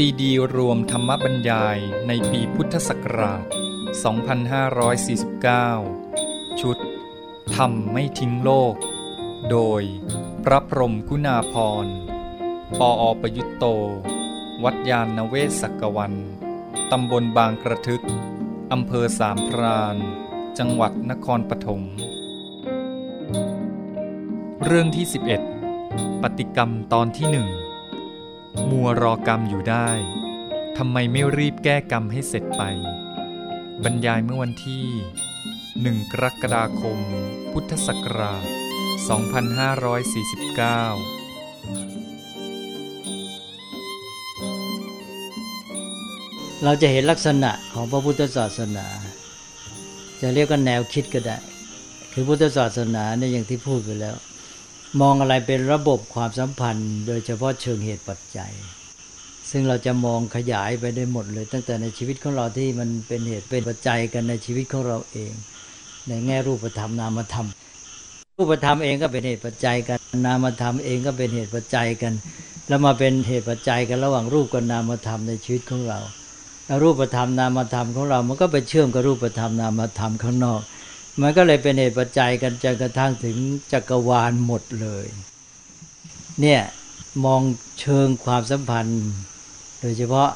[0.00, 1.78] ซีดีรวมธรรมบรรยาย
[2.08, 3.44] ในปีพุทธศักราช
[5.76, 6.78] 2549 ชุด
[7.54, 8.74] ธรรมไม่ทิ้งโลก
[9.50, 9.82] โดย
[10.44, 11.86] พระพรหมกุณาพร
[12.78, 13.64] ปออประยุตโต
[14.64, 16.14] วัดยานนเวศกกวัน
[16.90, 18.04] ตำบลบางกระทึก
[18.72, 19.96] อำเภอสามพราน
[20.58, 21.82] จังหวัดนครปฐม
[24.64, 25.06] เรื่องที่
[25.62, 27.48] 11 ปฏิกรรมตอนที่หนึ่ง
[28.70, 29.88] มัวรอกรรมอยู่ได้
[30.76, 32.62] ทำไมไม่รีบแก้กรรมให้เสร็จไป
[33.84, 34.84] บรรยายเมื่อวันที่
[35.46, 36.98] 1 กรกฎาคม
[37.52, 38.52] พุทธศักราช 2549
[46.64, 48.86] เราจะเห็นลักษณะของพระพุทธศาสนา
[50.20, 51.36] จะเรียกว่าแนวคิดก็ได้
[52.12, 54.16] คือพุทธศาสนาเนี่ยอย่างที่พูดไปแล้ว
[55.00, 58.52] มองอะไรเป็นระบบความสัมพันธ์ โดยเฉพาะเชิงเหตุปัจจัย
[59.50, 65.32] ซึ่งเราจะมองขยายไปได้หมดเลย ตั้งแต่ในชีวิตของเราที่มันเป็นเหตุเป็นปัจจัยกันในชีวิตของเราเอง
[66.08, 67.48] ในแง่รูปธรรมนามธรรม
[68.36, 72.12] รูปธรรมเองก็เป็นเหตุปัจจัยกันนามธรรมเองก็เป็นเหตุปัจจัยกัน
[72.68, 75.98] แล้วมาเป็นเหตุปัจจัยกันระหว่างรูปกับนามธรรมในชีวิตของเรา
[76.82, 80.60] รูปธรรมนามธรรมของเรา มันก็ไปเชื่อมกับรูปธรรมนามธรรมข้างนอก
[81.20, 83.36] มันก็เลยเป็นเหตุปัจจัยกันจนกระทั่งถึง
[83.72, 85.06] จักรวาลหมดเลย
[86.40, 86.62] เนี่ย
[87.24, 87.42] มอง
[87.80, 89.04] เชิงความสัมพันธ์
[89.80, 90.28] โดยเฉพาะ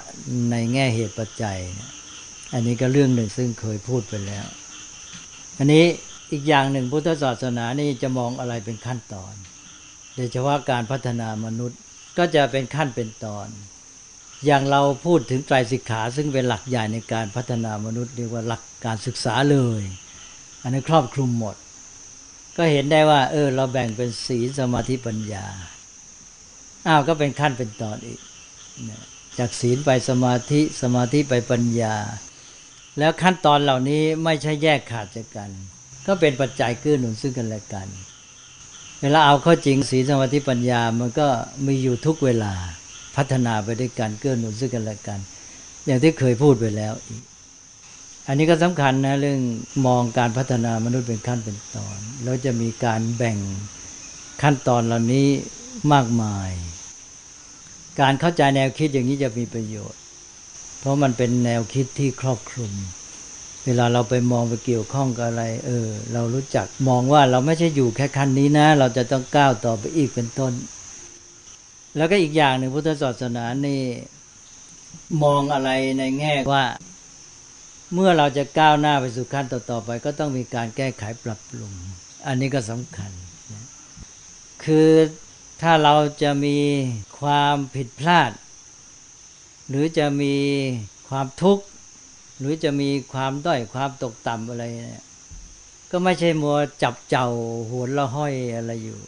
[0.51, 1.59] ในแง่เหตุปัจจัย
[2.53, 4.47] อันนี้ก็เรื่องหนึ่งซึ่งเคยพูดไปแล้ว
[5.59, 5.85] อันนี้
[6.33, 9.35] อีกอย่างหนึ่งพุทธศาสนานี่จะมองอะไรเป็นขั้นตอน
[10.17, 11.79] โดยเฉพาะการพัฒนามนุษย์
[12.19, 13.49] ก็จะเป็นขั้นเป็นตอน
[14.47, 19.83] อย่างเราพูดถึงไตรสิกขาซึ่งเป็นหลักใหญ่ในการพัฒนามนุษย์เรียกว่าหลักการศึกษาเลย
[20.63, 21.57] อันนี้ครอบคลุมหมด
[22.57, 25.47] ก็เห็นได้ว่า เออ เราแบ่งเป็นศีลสมาธิปัญญา
[26.87, 28.21] อ้าวก็เป็นขั้นเป็นตอนอีก
[29.39, 31.95] จากศีลไปสมาธิสมาธิไปปัญญา
[32.99, 35.51] แล้วขั้นตอนเหล่านี้ไม่ใช่แยกขาดจากกัน
[36.07, 37.89] ก็เป็นปัจจัยเกื้อหนุนซึ่งกันและกัน
[39.03, 41.29] เวลาเอาเข้าจริงศีลสมาธิปัญญามันก็
[41.67, 42.53] มีอยู่ทุกเวลา
[43.17, 45.21] พัฒนาไปด้วยกันเกื้อหนุนซึ่งกันและกัน
[45.87, 47.23] อย่างที่เคยพูดไปแล้วอีก
[48.27, 49.41] อันนี้ก็สำคัญนะเรื่อง
[49.87, 53.39] มองการพัฒนามนุษย์เป็นขั้นเป็นตอน แล้วจะมีการแบ่ง
[54.43, 55.29] ขั้นตอนเหล่านี้
[55.93, 56.51] มากมาย
[58.01, 60.01] การเข้าใจแนวคิดอย่างนี้จะมีประโยชน์
[60.81, 62.73] เพราะมันเป็นแนวคิดที่ครอบคลุม
[63.65, 70.53] เวลาเราไปมองไปเกี่ยวข้องกับอะไร เออ เรารู้จักมองว่าเราไม่ใช่อยู่แค่ขั้นนี้นะ เราจะต้องก้าวต่อไปอีกเป็นต้น
[71.97, 73.83] แล้วก็อีกอย่างหนึ่งพุทธศาสนานี่
[75.25, 76.65] มองอะไรในแง่ว่า
[77.95, 81.73] เมื่อเราจะก้าวหน้าไปสู่ขั้นต่อๆไป ก็ต้องมีการแก้ไขปรับปรุง
[82.27, 83.11] อันนี้ก็สำคัญ
[84.65, 84.91] คือ
[85.63, 86.59] ถ้าเราจะมี
[87.21, 88.31] ความผิดพลาด
[89.69, 90.35] หรือจะมี
[91.09, 91.65] ความทุกข์
[92.39, 95.07] หรือจะมีความด้อยความตกต่ำอะไรเนี่ย
[95.91, 97.27] ก็ไม่ใช่มัวจับเจ้า
[97.67, 99.01] โหนละห้อยอะไรอยู่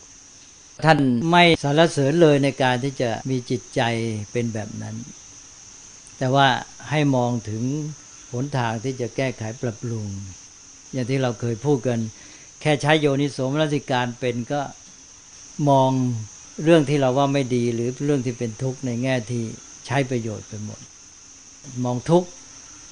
[0.85, 0.99] ท่าน
[1.31, 3.81] ไม่สารเสริญเลยในการที่จะมีจิตใจ
[4.33, 4.97] เป็นแบบนั้น
[6.19, 6.47] แต่ว่า
[6.91, 7.63] ให้มองถึง
[8.33, 10.07] หนทางที่จะแก้ไขปรับปรุง
[10.93, 11.99] อย่างที่เราเคยพูดกัน
[12.61, 14.61] แค่ใช้โยนิโสมนสิการเป็นก็
[15.69, 15.91] มอง
[16.65, 19.43] เรื่องที่เราว่าไม่ดีหรือเรื่องที่เป็นทุกข์ในแง่ที่
[19.87, 20.81] ใช้ประโยชน์ไปหมด
[21.85, 22.29] มองทุกข์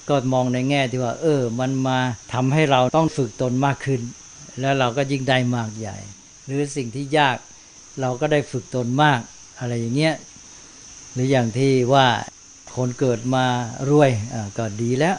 [0.09, 1.99] ก็มองในแง่ที่ว่า เออ มันมา
[2.33, 4.01] ทำให้เราต้องฝึกตนมากขึ้น
[4.61, 5.99] แล้วเราก็ยิ่งได้มากใหญ่
[6.45, 7.37] หรือสิ่งที่ยาก
[8.01, 9.21] เราก็ได้ฝึกตนมาก
[9.61, 10.15] อะไรอย่างเงี้ย
[11.13, 12.07] หรืออย่างที่ว่า
[12.77, 13.45] คนเกิดมา
[13.91, 14.11] รวย
[14.59, 15.17] ก็ดีแล้ว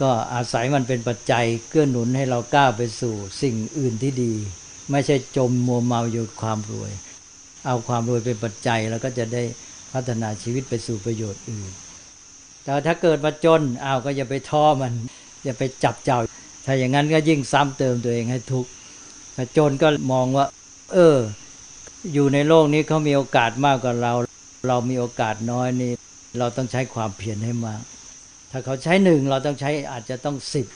[0.00, 4.34] ก็อาศัยมันเป็นปัจจัยเกื้อหนุนให้เราก้าวไปสู่สิ่งอื่นที่ดี
[4.90, 6.92] ไม่ใช่จมมัวเมาอยู่ความรวย
[7.66, 9.42] เอาความรวยเป็นปัจจัยแล้วก็จะได้
[9.92, 11.70] พัฒนาชีวิตไปสู่ประโยชน์อื่น
[12.64, 14.92] แต่ถ้าเกิดมาจนเอาก็อย่าไปท้อมัน
[15.44, 16.18] อย่าไปจับเจ้า
[16.66, 18.70] ถ้าอย่างนั้นก็ยิ่งซ้ำเติมตัวเองให้ทุกข์
[19.36, 20.46] ถ้าจนก็มองว่า
[20.92, 21.16] เออ
[22.12, 24.12] อยู่ในโลกนี้เขามีโอกาสมากกว่าเรา
[24.68, 25.92] เรามีโอกาสน้อยนี่
[26.38, 27.82] เราต้องใช้ความเพียรให้มาก
[28.50, 30.66] ถ้าเขาใช้หนึ่งเราต้องใช้อาจจะต้องสิบ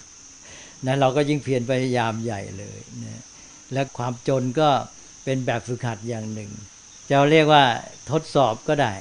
[0.87, 3.23] นะเราก็ยิ่งเพียรพยายามใหญ่เลยนะ
[3.73, 4.69] และความจนก็
[5.25, 6.51] เป็นแบบฝึกหัดอย่างหนึ่ง
[7.11, 7.65] จะเรียกว่า
[8.11, 8.93] ทดสอบก็ได้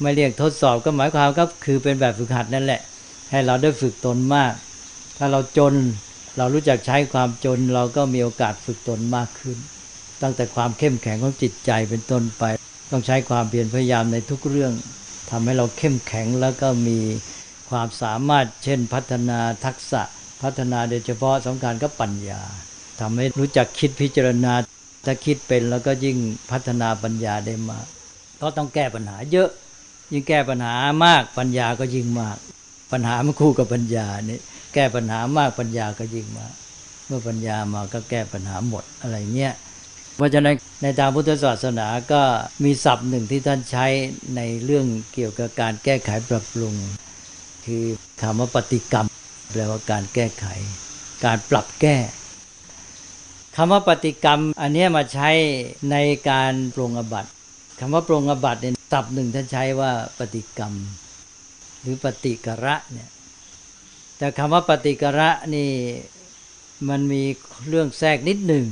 [0.00, 2.80] ไม่เรียกทดสอบก็หมายความก็คือเป็นแบบฝึกหัดนั่นแหละ
[3.30, 4.52] ให้เราได้ฝึกตนมาก
[5.18, 5.74] ถ้าเราจน
[6.38, 9.58] เรารู้จักใช้ความจนเราก็มีโอกาสฝึกตนมากขึ้น
[10.22, 12.44] ตั้งแต่ความเข้มแข็งของจิตใจเป็นต้นไป
[12.90, 14.72] ต้องใช้ความเพียรพยายามในทุกเรื่อง
[15.30, 16.98] ทำให้เราเข้มแข็งแล้วก็มี
[17.70, 20.02] ความสามารถเช่นพัฒนาทักษะ
[20.42, 22.42] พัฒนาโดยเฉพาะสำคัญก็ปัญญา
[23.00, 24.52] ทำให้รู้จักคิดพิจารณา
[25.04, 26.16] ถ้าคิดเป็นแล้วก็ยิ่ง
[26.50, 27.86] พัฒนาปัญญาได้มาก
[28.40, 29.48] ก็ต้องแก้ปัญหาเยอะ
[30.12, 30.74] ยิ่งแก้ปัญหา
[31.04, 32.36] มากปัญญาก็ยิ่งมาก
[32.92, 34.38] ปัญหามันคู่กับปัญญานี่
[34.74, 36.54] แก้ปัญหามากปัญญาก็ยิ่งมาก
[37.06, 39.52] เมื่อปัญญามาก็แก้ปัญหาหมดอะไรเงี้ย
[40.16, 42.22] เพราะฉะนั้นในทางพุทธศาสนาก็
[42.64, 43.86] มีศัพท์หนึ่งที่ท่านใช้
[44.36, 46.74] ในเรื่องเกี่ยวกับการแก้ไขปรับปรุง
[47.66, 47.84] คือ
[48.22, 49.06] คำว่าปฏิกรรม
[49.52, 50.46] แปลว่าการแก้ไข
[51.24, 51.96] การปรับแก้
[53.56, 55.30] คำว่าปฏิกรรม อันนี้มาใช้
[55.90, 55.96] ใน
[56.30, 57.26] การปรงอบัต
[57.80, 60.72] คำว่าปรงอบัตเนี่ยศัพท์หนึ่งท่านใช้ว่าปฏิกรรม
[61.80, 63.10] หรือปฏิกระเนี่ย
[64.18, 65.70] แต่คำว่าปฏิกระนี่
[66.88, 67.22] มันมี
[67.68, 68.66] เรื่องแทรกนิดหนึ่ง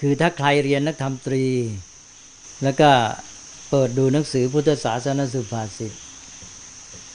[0.00, 1.44] คือถ้าใครเรียนนักธรรมตรี
[2.62, 2.90] แล้วก็
[3.70, 5.92] เปิดดูหนังสือพุทธศาสนสุภาษิต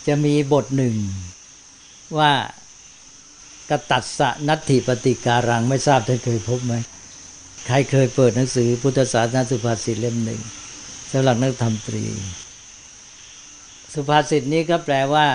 [0.08, 0.96] จะมีบทหนึ่ง
[2.18, 2.32] ว่า
[3.70, 6.74] กตัดสะนัตถิปฏิการังไม่ทราบท่านเคยพบไหม
[7.68, 10.42] ใครเคยเปิดหนังสือพุทธศาสนาสุภาษิตเล่มหนึ่ง
[11.12, 12.04] สำหรับนักธรรมตรี
[13.94, 15.28] สุภาษิตนี้ก็แปลว่า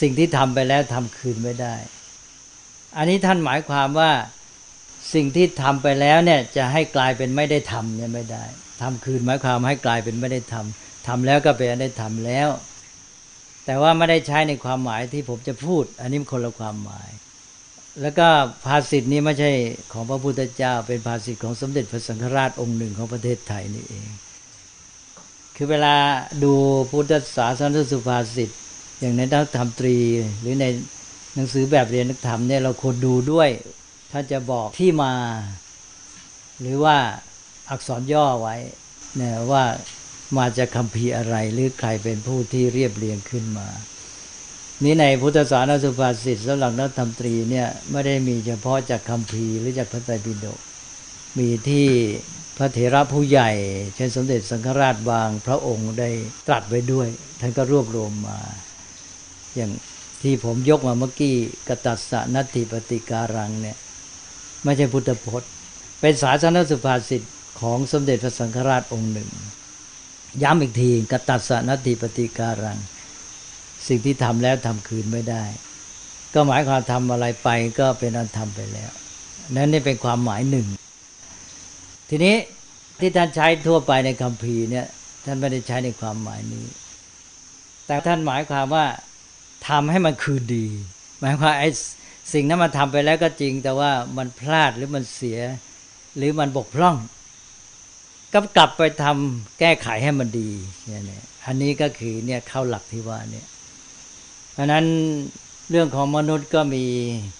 [0.00, 1.74] สิ่งที่ทำไปแล้วทำคืนไม่ได้
[2.96, 4.12] อันนี้ท่านหมายความว่า
[5.14, 8.44] สิ่งที่ทำไปแล้วเนี่ยจะให้กลายเป็นไม่ได้ทำเนี่ยไม่ได้
[8.82, 12.48] ทำคืนหมายความให้กลายเป็นไม่ได้ทำทำแล้วก็เป็นได้ทำแล้ว
[13.66, 17.08] แต่ว่าไม่ได้ใช้ในความหมายที่ผมจะพูด อันนี้คนละความหมาย
[18.02, 18.28] แล้วก็
[18.64, 19.50] ภาษิตนี้ไม่ใช่
[19.92, 24.08] ของพระพุทธเจ้า เป็นภาษิตของสมเด็จพระสังฆราชองค์หนึ่งของประเทศไทยนี่เอง
[25.56, 25.94] คือเวลา
[26.44, 26.52] ดู
[26.90, 28.50] พุทธศาสนสุภาษิต
[29.00, 29.96] อย่างในนักธรรมตรี
[30.40, 30.64] หรือใน
[31.34, 33.48] หนังสือแบบเรียนนักธรรมเนี่ยเราควรดูด้วย
[34.10, 35.14] ท่านจะบอกที่มา
[36.60, 36.96] หรือว่า
[37.70, 38.56] อักษรย่อไว้
[39.16, 39.64] เนี่ยว่า
[40.38, 43.68] มาจากคำพีอะไรหรือใครเป็นผู้ที่เรียบเรียงขึ้นมา
[44.84, 50.58] นี้ในพุทธศาสนาสุภาษิตสำหรับนักธรรมตรีเนี่ยไม่ได้มีเฉพาะจากคำพีหรือจากพระไตรปิฎก
[51.38, 51.88] มีที่
[52.56, 53.50] พระเถระผู้ใหญ่
[53.94, 56.10] เช่นสมเด็จสังฆราชบางพระองค์ได้
[56.46, 57.08] ตรัสไว้ด้วย
[57.40, 58.40] ท่านก็รวบรวมมา
[59.56, 59.70] อย่าง
[60.22, 61.34] ที่ผมยกมาเมื่อกี้
[61.68, 63.78] กตัสสะนัตติปฏิการังเนี่ย
[64.64, 65.50] ไม่ใช่พุทธพจน์
[66.00, 67.22] เป็นศาสนสุภาษิต
[67.60, 69.30] ของสมเด็จพระสังฆราชองค์หนึ่ง
[70.42, 72.78] ย้ำอีกทีกตัสสนติปฏิการัง
[73.86, 75.44] สิ่งที่ทำแล้วทำคืนไม่ได้
[76.34, 77.48] ก็หมายความทำอะไรไป
[77.78, 78.90] ก็เป็นอันทำไปแล้ว
[79.54, 80.66] นั่นนี่เป็นความหมายหนึ่ง
[82.08, 82.36] ทีนี้
[83.00, 84.86] ที่ท่านใช้ทั่วไปในคำพีเนี่ย
[85.24, 86.66] ท่านไม่ได้ใช้ในความหมายนี้
[87.86, 88.86] แต่ท่านหมายความว่า
[89.68, 90.66] ทำให้มันคืนดี
[91.20, 91.68] หมายความไอ้
[92.32, 95.40] สิ่งนั้นมันทำไปแล้วก็จริง แต่ว่ามันพลาดหรือมันเสีย
[96.16, 96.96] หรือมันบกพร่อง
[98.32, 100.50] ก็กลับไปทำแก้ไขให้มันดี
[100.86, 103.46] เนี่ยอันนี้ก็คือเนี่ยเข้าหลักที่ว่าเนี่ย
[104.52, 104.84] เพราะนั้น
[105.70, 106.84] เรื่องของมนุษย์ก็มี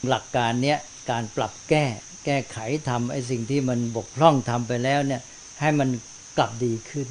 [0.08, 0.78] หลักการเนี้ย
[1.10, 1.84] การปรับแก้
[2.24, 2.58] แก้ไข
[2.88, 5.20] ทำไอ้สิ่งที่มันบกพร่องทำไปแล้วเนี่ย
[5.60, 5.88] ให้มัน
[6.36, 7.08] กลับดีขึ้น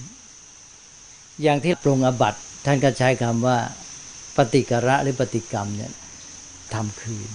[1.42, 2.36] อย่างที่ปรุงอบัต
[2.66, 3.58] ท่านก็ใช้คำว่า
[4.38, 5.92] ปฏิกระหรือปฏิกรรมเนี่ย
[6.74, 7.30] ทำคืน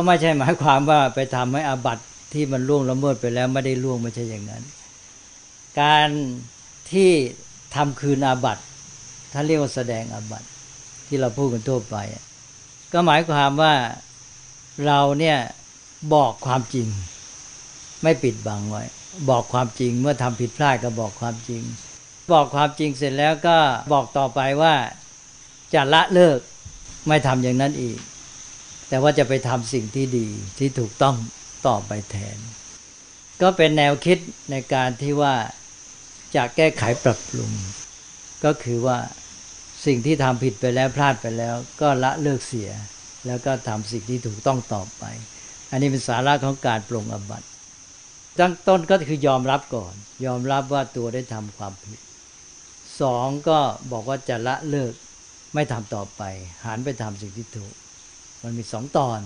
[0.00, 2.04] ก็ไม่ใช่หมายความว่าไปทำให้อาบัติ
[2.34, 4.62] ที่มันล่วงละเมิดไปแล้วไม่ได้ล่วงไม่ใช่อย่างนั้น
[5.80, 6.08] การ
[6.92, 7.10] ที่
[7.74, 8.62] ทำคืนอาบัติ
[9.32, 10.48] ท่านเรียกว่าแสดงอาบัติ
[11.06, 11.96] ที่เราพูดกันทั่วไป
[12.92, 13.74] ก็หมายความว่า
[14.86, 15.38] เราเนี่ย
[16.14, 16.88] บอกความจริง
[18.02, 18.84] ไม่ปิดบังไว้
[19.30, 21.62] บอกความจริงเมื่อทำผิดพลาดก็บอกความจริง
[22.32, 23.56] บอกความจริงเสร็จแล้วก็
[23.92, 24.74] บอกต่อไปว่า
[25.74, 26.38] จะละเลิก
[27.08, 27.98] ไม่ทำอย่างนั้นอีก
[28.88, 30.28] แต่ว่าจะไปทำสิ่งที่ดี
[30.58, 31.16] ที่ถูกต้อง
[31.66, 32.38] ต่อไปแทน
[33.42, 34.18] ก็เป็นแนวคิด
[34.50, 35.34] ในการที่ว่า
[36.36, 37.52] จะแก้ไขปรับปรุง
[38.44, 38.98] ก็คือว่า
[39.86, 42.70] สิ่งที่ทำผิดไปแล้วพลาดไปแล้ว ก็ละเลิกเสีย
[43.26, 45.04] แล้วก็ทำสิ่งที่ถูกต้องต่อไป
[45.70, 47.46] อันนี้เป็นสาระของการปรงอบัติ
[48.40, 49.94] ตั้งต้นก็คือยอมรับก่อน
[50.26, 51.98] ยอมรับว่าตัวได้ทำความผิด
[53.00, 53.58] สองก็
[53.92, 54.92] บอกว่าจะละเลิก
[55.54, 56.22] ไม่ทำต่อไป
[56.64, 57.72] หันไปทำสิ่งที่ถูก
[58.42, 59.20] มันมีสองตอน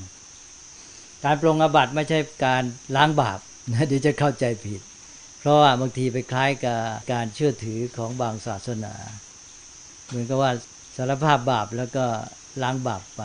[1.25, 2.63] การปรงอบัตไม่ใช่การ
[2.97, 3.39] ล้างบาป
[3.73, 4.81] นะเดี๋ยวจะเข้าใจผิด
[5.39, 6.79] เพราะว่าบางทีไปคล้ายกับ
[7.13, 8.95] การเชื่อถือของบางศาสนา
[10.07, 10.51] เหมือนกับว่า
[10.97, 12.05] สารภาพบาปแล้วก็
[12.63, 13.23] ล้างบาปไป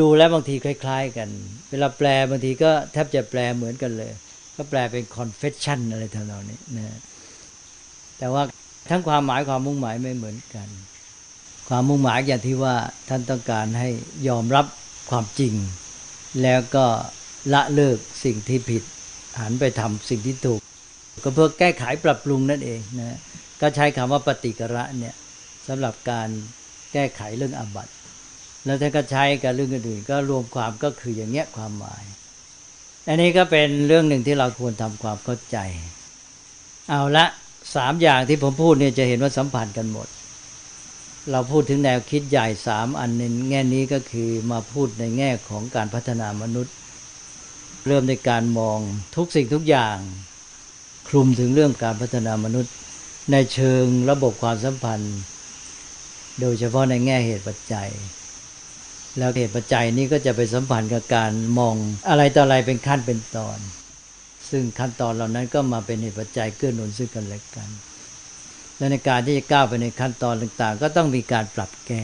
[0.00, 1.28] ดูๆแล้วบางทีคล้าย ๆ กัน
[1.70, 4.12] เวลาแปลบางทีก็แทบจะแปลเหมือนกันเลย
[4.56, 6.98] ก็แปลเป็น confession อะไรทำนองนี้นะ
[8.18, 8.42] แต่ว่า
[8.90, 10.68] ทั้งความหมายความมุ่งหมายไม่เหมือนกัน
[11.68, 12.74] ความมุ่งหมายอย่างที่ว่า
[13.08, 13.88] ท่านต้องการให้
[14.28, 14.66] ยอมรับ
[15.10, 15.54] ความจริง
[16.42, 16.86] แล้วก็
[17.52, 18.82] ละเลิกสิ่งที่ผิด
[19.40, 20.60] หันไปทำสิ่งที่ถูก
[21.24, 23.18] ก็เพื่อแก้ไขปรับปรุงนั่นเองนะ
[23.60, 25.14] ก็ใช้คำว่าปฏิกระเนี่ย
[25.66, 26.28] สำหรับการ
[26.92, 27.92] แก้ไขเรื่องอาบัติ
[28.64, 32.04] แล้วท่านก็ใช้กับเรื่องอื่นก็รวมความก็คืออย่างเงี้ยความหมาย
[33.08, 35.58] อันนี้ก็เป็นเรื่องหนึ่งที่เราควรทำความเข้าใจ
[36.88, 37.26] เอาละ
[37.76, 40.08] สามอย่างที่ผมพูดเนี่ยจะเห็นว่าสัมพันธ์กันหมด
[41.32, 46.74] เราพูดถึงแนวคิดใหญ่สามอันในแง่นี้ก็คือมาพูดในแง่ของการพัฒนามนุษย์
[47.86, 48.78] เริ่มในการมอง
[49.16, 49.96] ทุกสิ่งทุกอย่าง
[51.08, 52.72] คลุมถึงเรื่องการพัฒนามนุษย์
[53.32, 55.16] ในเชิงระบบความสัมพันธ์
[56.40, 57.88] โดยเฉพาะในแง่เหตุปัจจัย
[59.18, 61.74] แล้วเหตุปัจจัยนี้ก็จะไปสัมพันธ์กับการมอง
[62.08, 63.58] อะไรต่ออะไรเป็นขั้นเป็นตอน
[64.50, 67.68] ซึ่งขั้นตอนเหล่านั้นก็มาเป็นเหตุปัจจัยเกื้อหนุนซึ่งกันและกัน
[68.78, 72.02] และในการที่จะก้าวไปในขั้นตอนต่างๆ ก็ต้องมีการปรับแก้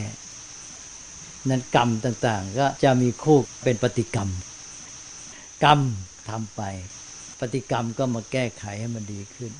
[1.49, 4.29] นั้นกรรมต่างๆ ก็จะมีคู่เป็นปฏิกรรม
[5.63, 5.79] กรรม
[6.29, 6.61] ทำไป
[7.39, 9.51] ปฏิกรรมก็มาแก้ไขให้มันดีขึ้น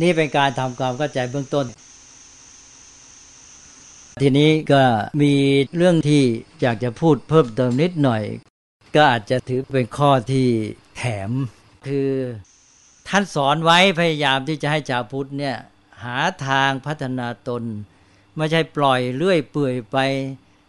[0.00, 1.66] นี่เป็นการทำความเข้าใจเบื้องต้น
[4.22, 4.82] ทีนี้ก็
[5.22, 5.34] มี
[5.76, 6.22] เรื่องที่
[6.62, 8.22] อยากจะพูดเพิ่มเติมนิดหน่อย
[8.96, 10.46] ก็อาจจะถือเป็นข้อที่
[10.96, 11.30] แถม
[11.86, 12.10] คือ
[13.14, 15.56] ท่านสอนไว้พยายามที่จะให้ชาวพุทธเนี่ย
[16.04, 17.62] หาทางพัฒนาตน
[18.36, 19.98] ไม่ใช่ปล่อยเลื่อยเปื่อยไป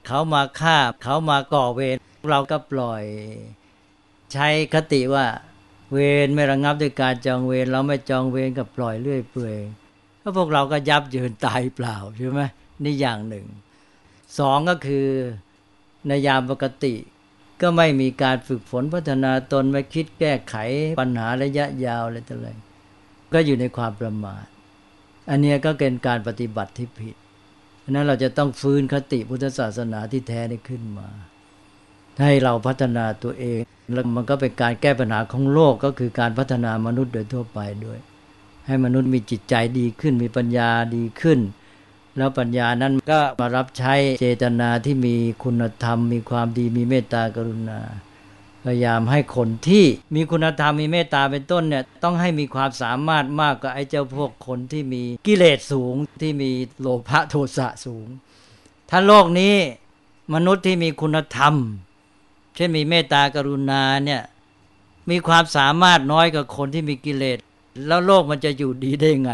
[0.07, 1.97] เขามาฆ่าเขามาก่อเวร
[2.31, 3.03] เราก็ปล่อย
[4.33, 5.25] ใช้คติว่า
[5.93, 9.55] เวรไม่ระงับด้วยการจองเวรเราไม่จองเวรกับปล่อยเลื่อยเปื่อย
[10.21, 12.41] ก็พวกเราก็ยับเยินตายเปล่าใช่ไหม
[12.83, 13.45] นี่อย่างหนึ่ง
[14.39, 15.07] สองก็คือ
[16.07, 16.95] ในยามปกติ
[17.63, 20.55] ก็ไม่มีการฝึกฝนพัฒนาตนไม่คิดแก้ไข
[20.99, 22.49] ปัญหาระยะยาวอะไรต่ออะไร
[23.33, 24.45] ก็อยู่ในความประมาท
[25.29, 27.15] อันนี้ก็เป็นการปฏิบัติที่ผิด
[27.79, 31.07] เพราะนั้นเราจะต้องฟื้นคติพุทธศาสนาที่แท้ได้ขึ้นมา
[32.21, 33.59] ให้เราพัฒนาตัวเอง
[33.93, 37.99] แล้วมันก็เป็นการแก้ปัญหาของโลกก็คือการพัฒนามนุษย์โดยทั่วไปด้วย
[38.67, 41.39] ให้มนุษย์มีจิตใจดีขึ้น มีปัญญาดีขึ้น
[42.17, 47.79] แล้วปัญญานั้นก็มารับใช้เจตนาที่มีคุณธรรม มีความดีมีเมตตากรุณา
[48.65, 58.07] พยายามให้คนที่มีคุณธรรมมีเมตตาเป็นต้นเนี่ยต้องให้มีความสามารถมากกว่าไอ้เจ้าพวกคนที่มีกิเลสสูงที่มีโลภะโทสะสูง
[58.89, 59.55] ถ้าโลกนี้
[60.33, 61.53] มนุษย์ที่มีคุณธรรม
[62.55, 64.21] เช่นมีเมตตากรุณาเนี่ย
[65.09, 67.37] มีความสามารถน้อยกว่าคนที่มีกิเลส
[67.87, 69.31] แล้วโลกมันจะอยู่ดีได้ไง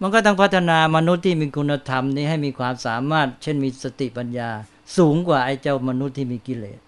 [0.00, 4.50] มันก็ต้องพัฒนามนุษย์ที่มีคุณธรรมนี้ให้มีความสามารถ เช่นมีสติปัญญา
[4.96, 6.78] สูงกว่าไอ้เจ้ามนุษย์ที่มีกิเลส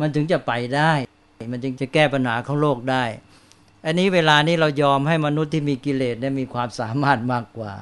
[0.00, 0.92] มันถึงจะไปได้
[1.52, 3.04] มันจึงจะแก้ปัญหาของโลกได้
[3.84, 7.72] อันนี้เวลานี้เรายอมให้มนุษย์ที่มีกิเลสได้มีความสามารถมากกว่า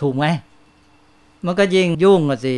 [0.00, 0.24] ถูกไหม
[1.44, 2.56] มันก็ยิ่งยุ่งสิ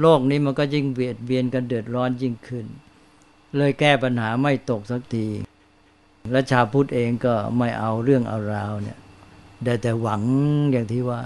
[0.00, 2.66] โลกนี้มันก็ยิ่งเบียดเบียนกันเดือดร้อนยิ่งขึ้น
[3.56, 5.26] เลยแก้ปัญหาไม่ตกสักที
[6.30, 8.98] และชาวพุทธเองก็ไม่เอาเรื่องเอาราวเนี่ย
[9.64, 10.22] ได้แต่หวัง
[10.72, 11.20] อย่างที่ว่า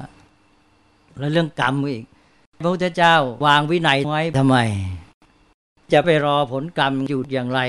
[1.18, 2.04] แล้วเรื่องกรรมอีก
[2.60, 3.14] พระพุทธเจ้า
[3.46, 4.56] วางวินัยไว้ทำไม
[5.92, 7.60] จะไปรอผลกรรมอยู่อย่างไร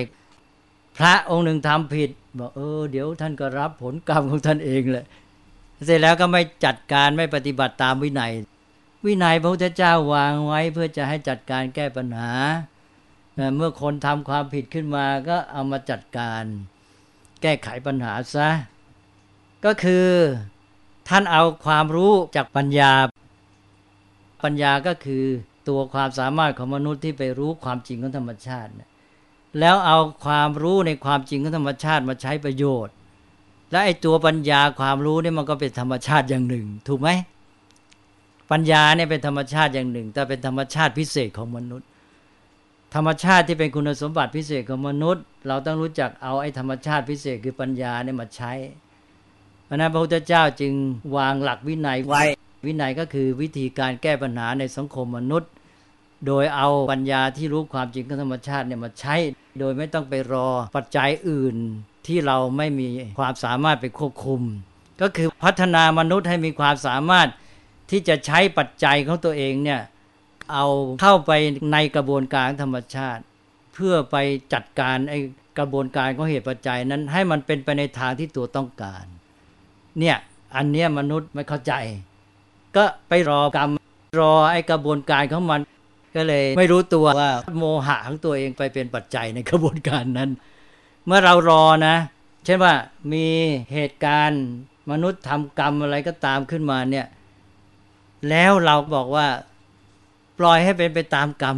[0.98, 2.10] พระองค์หนึ่งทำผิด
[2.40, 5.06] บอกเออเดี๋ยวท่านก็รับผลกรรมของท่านเองเลย
[5.86, 8.32] เสร็จแล้วก็ไม่จัดการไม่ปฏิบัติตามวินัย
[9.06, 12.32] วินัยพระพุทธเจ้าวางไว้เพื่อจะให้จัดการแก้ปัญหา
[13.56, 16.44] เมื่อคนทำความผิดขึ้นมาก็เอามาจัดการ
[17.42, 18.50] แก้ไขปัญหาซะ
[19.66, 20.08] ก็คือ
[21.10, 22.92] ท่านเอาความรู้จากปัญญา
[24.44, 25.24] ปัญญาก็คือ
[25.70, 28.72] ตัวความสามารถของมนุษย์ที่ไปรู้ความจริงของธรรมชาติ
[29.60, 32.94] แล้วเอาความรู้ในความจริงของธรรมชาติมาใช้ประโยชน์
[33.72, 37.10] และไอ้ตัวปัญญาความรู้นี่มันก็เป็นธรรมชาติอย่างหนึ่ง ถูกไหม
[38.52, 41.88] ปัญญาเนี่ยเป็นธรรมชาติอย่างหนึ่ง แต่เป็นธรรมชาติพิเศษของมนุษย์
[42.96, 48.52] ธรรมชาติที่เป็นคุณสมบัติพิเศษของมนุษย์ เราต้องรู้จักเอาไอ้ธรรมชาติพิเศษคือปัญญาเนี่ยมาใช้
[49.70, 50.74] พราะนั้นพระพุทธเจ้าจึง
[51.18, 52.22] วางหลักวินัยไว้
[52.66, 55.52] วินัยก็คือวิธีการแก้ปัญหาในสังคมมนุษย์
[56.28, 59.16] โดยเอาปัญญาที่รู้ความจริงของธรรมชาติเนี่ยมาใช้
[59.60, 61.56] โดยไม่ต้องไปรอปัจจัยอื่น
[62.08, 62.88] ที่เราไม่มี
[63.20, 64.42] ความสามารถไปควบคุม
[65.02, 67.28] ก็คือพัฒนามนุษย์ให้มีความสามารถ
[67.92, 69.82] ที่จะใช้ปัจจัยของตัวเองเนี่ย
[70.52, 70.66] เอา
[71.02, 71.32] เข้าไป
[71.74, 73.22] ในกระบวนการธรรมชาติ
[73.74, 74.16] เพื่อไป
[74.54, 75.20] จัดการไอ้
[75.60, 79.06] กระบวนการของเหตุปัจจัยนั้นให้มันเป็นไปในทางที่ตัวต้องการ
[80.00, 80.18] เนี่ย
[80.56, 81.74] อันเนี้ยมนุษย์ไม่เข้าใจ
[82.76, 83.70] ก็ไปรอกรรม
[84.20, 85.62] รอไอ้กระบวนการของมัน
[86.16, 90.30] ก็เลยไม่รู้ตัวว่าโมหะของตัวเองไปเป็นปัจจัยในกระบวนการนั้น
[91.06, 91.96] เมื่อเรารอนะ
[92.46, 92.74] เช่นว่า
[93.14, 93.26] มี
[93.74, 94.44] เหตุการณ์
[94.92, 97.08] มนุษย์ทำกรรมอะไรก็ตามขึ้นมาเนี่ย
[98.30, 99.28] แล้วเราบอกว่า
[100.40, 101.58] ปล่อยให้เป็นไปตามกรรม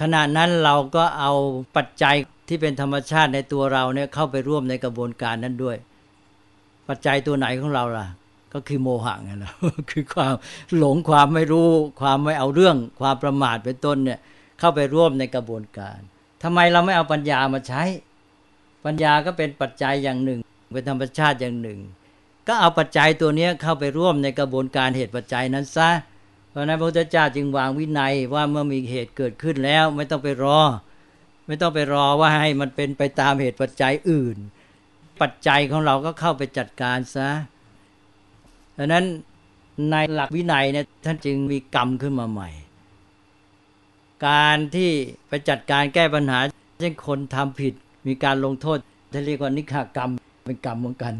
[0.00, 1.32] ขณะนั้นเราก็เอา
[1.76, 2.14] ปัจจัย
[2.48, 5.76] ที่เป็นธรรมชาติในตัวเราเนี่ยเข้าไปร่วมในกระบวนการนั้นด้วย
[6.88, 8.06] ปัจจัยตัวไหนของเราล่ะ
[8.54, 9.52] ก็คือโมหะไงนะ
[9.90, 10.34] คือความ
[10.76, 11.68] หลงความไม่รู้
[12.00, 14.18] ความไม่เอาเรื่อง ความประมาทเป็นต้นเนี่ย
[14.58, 15.98] เข้าไปร่วมในกระบวนการ
[16.42, 17.82] ทำไมเราไม่เอาปัญญามาใช้
[18.84, 21.80] ปัญญาก็เป็นปัจจัยอย่างหนึ่งเเป็นธรรมชาติอย่างหนึ่ง
[22.48, 25.90] ก็เอาปัจจัยตัวนี้เข้าไปร่วมในกระบวนการเหตุปัจจัยนั้นซะ
[26.50, 30.60] เพราะนั้นพระพุทธเจ้าจึงวางวินัยว่าเมื่อมีเหตุเกิดขึ้นแล้ว ไม่ต้องไปรอ
[31.46, 34.36] ไม่ต้องไปรอว่าให้มันเป็นไปตามเหตุปัจจัยอื่น
[35.20, 37.28] ปัจจัยของเราก็เข้าไปจัดการซะ
[38.78, 39.04] ดังนั้น
[39.90, 42.50] ในหลักวินัยเนี่ยท่านจึงมีกรรมขึ้นมาใหม่
[44.26, 44.90] การที่
[45.28, 46.38] ไปจัดการแก้ปัญหา
[46.80, 47.74] เช่นคนทำผิด
[48.06, 48.78] มีการลงโทษ
[49.12, 50.10] ท่านเรียกว่านิฆากรรม
[50.46, 51.14] เป็นกรรมเหมือนกัน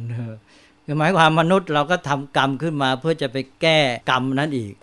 [0.85, 3.79] คือหมายความมนุษย์เราก็ทำกรรมขึ้นมาเพื่อจะไปแก้
[4.11, 4.75] กรรมนั้นอีก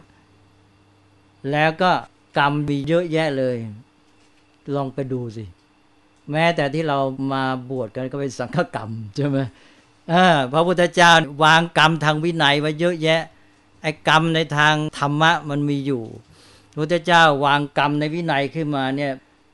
[1.52, 1.92] แล้วก็
[2.38, 3.56] กรรมมีเยอะแยะเลย
[4.76, 5.44] ลองไปดูสิ
[6.32, 6.98] แม้แต่ที่เรา
[7.34, 9.40] มาบวชกันก็เป็นสังฆกรรมใช่ไหม
[10.54, 11.12] พระพุทธเจ้า
[11.44, 13.22] วางกรรมทางวินัยไว้เยอะแยะ
[13.82, 16.04] ไอ้กรรมในทางธรรมะมันมีอยู่
[16.72, 19.14] พระพุทธเจ้าวางกรรมในวินัยขึ้นมาเนี่ย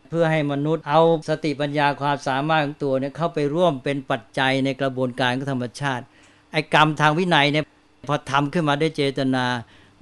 [0.10, 6.04] เพื่อให้มนุษย์เอาสติปัญญาความสามารถของตัวเนี่ยเข้าไปร่วมเป็นปัจจัยในกระบวนการของธรรมชาติ
[6.52, 7.66] ไอ้กรรมทางวินัยเนี่ย
[8.08, 9.46] พอทำขึ้นมาได้เจตนา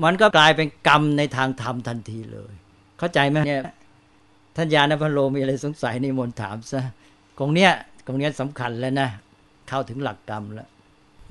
[0.03, 2.53] มันก็กลายเป็นกรรมในทางธรรมทันทีเลย
[2.99, 3.63] เข้าใจไหมเนี่ย
[4.57, 6.81] ท่านยานพันโลมีอะไรสงสัยในมนถามซะ
[7.39, 7.71] ตรงเนี้ย
[8.07, 9.09] ตรงเนี้ยสำคัญแล้วนะ
[9.69, 10.67] เข้าถึงหลักกรรมแล้ว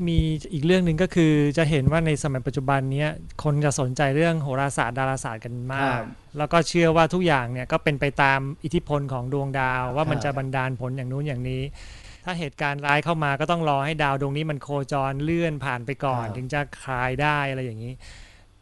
[0.07, 0.19] มี
[0.53, 3.07] อีกเรื่องหนึ่งก็คือจะเห็นว่าในสมัยปัจจุบันนี้
[3.45, 6.01] คนจะสนใจเรื่องโหราศาสตร์ดาราศาสตร์กันมาก
[6.39, 11.63] แล้วก็เชื่อว่าทุกอย่างเนี่ยก็เป็นไปตามอิทธิพลของดวงดาว ว่ามันจะบันดาลผลอย่างนู้นอย่างนี้
[12.25, 17.93] ถ้าเหตุการณ์ร้ายเข้ามาก็ต้องรอให้ดาวดวงนี้มันโคจรเลื่อนผ่านไปก่อน ถึงจะคลายได้อะไรอย่างนี้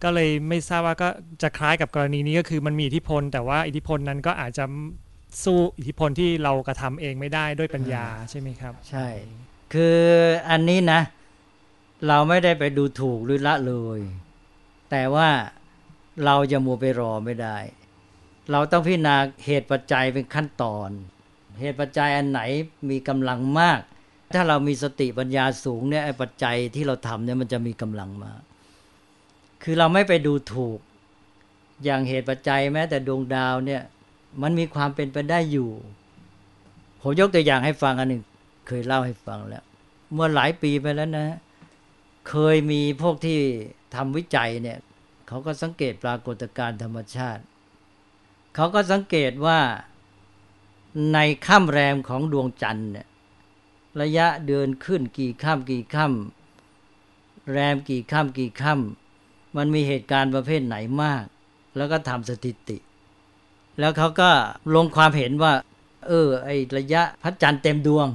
[0.03, 1.09] ก็เลยไม่ทราบว่าก็
[1.43, 4.65] จะคล้ายกับกรณีนี้ก็คือมันมีอิทธิพล แต่ว่าอิทธิพลนั้นก็อาจจะ
[5.45, 9.07] สู้อิทธิพลที่เรากระทำเองไม่ได้ด้วยปัญญาใช่ไหมครับ ใช่
[9.75, 9.99] คือ
[10.51, 11.01] อันนี้นะ
[12.09, 14.01] เราไม่ได้ไปดูถูกหรือละเลย
[14.91, 15.29] แต่ว่า
[16.25, 17.59] เราจะมัวไปรอไม่ได้
[18.51, 20.91] เราต้องพิจารณาเหตุปัจจัยเป็นขั้นตอน
[21.61, 22.41] เหตุปัจจัยอันไหน
[22.91, 23.81] มีกำลังมาก
[24.35, 28.41] ถ้าเรามีสติปัญญาสูงเนี่ยไอ้ปัจจัยที่เราทำเนี่ยมันจะมีกำลังมาก
[29.65, 30.79] คือเราไม่ไปดูถูก
[31.85, 33.83] อย่างเหตุปัจจัยแม้แต่ดวงดาวเนี่ย
[34.43, 35.71] มันมีความเป็นไปได้อยู่
[37.01, 38.23] ผมยกตัวอย่างให้ฟังอันหนึ่ง
[38.67, 39.65] เคยเล่าให้ฟังแล้ว
[40.13, 41.27] เมื่อหลายปีไปแล้วนะ
[42.29, 43.39] เคยมีพวกที่
[43.95, 44.79] ทำวิจัยเนี่ย
[45.29, 47.43] เขาก็สังเกตปรากฏการณ์ธรรมชาติ
[48.55, 49.61] เขาก็สังเกตว่า
[51.13, 53.07] ในค่ำแรมของดวงจันทร์เนี่ย
[54.01, 59.04] ระยะเดินขึ้นกี่ค่ำกี่ค่ำแรมกี่ค่ำกี่ค่ำ
[59.57, 61.25] มันมีเหตุการณ์ประเภทไหนมาก
[61.77, 62.79] แล้วก็ทำสถิติ
[63.81, 64.31] แล้วเขาก็
[64.75, 65.53] ลงความเห็นว่า
[66.07, 68.09] เออ ไอระยะพระจันทร์เต็มดวง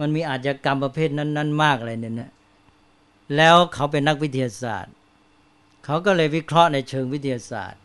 [0.00, 2.30] มันมีอาชญากรรมประเภทนั้น ๆ มากอะไรเนี่ยนะ
[3.36, 4.94] แล้วเขาเป็นนักวิทยาศาสตร์
[5.84, 7.80] เขาก็เลยวิเคราะห์ในเชิงวิทยาศาสตร์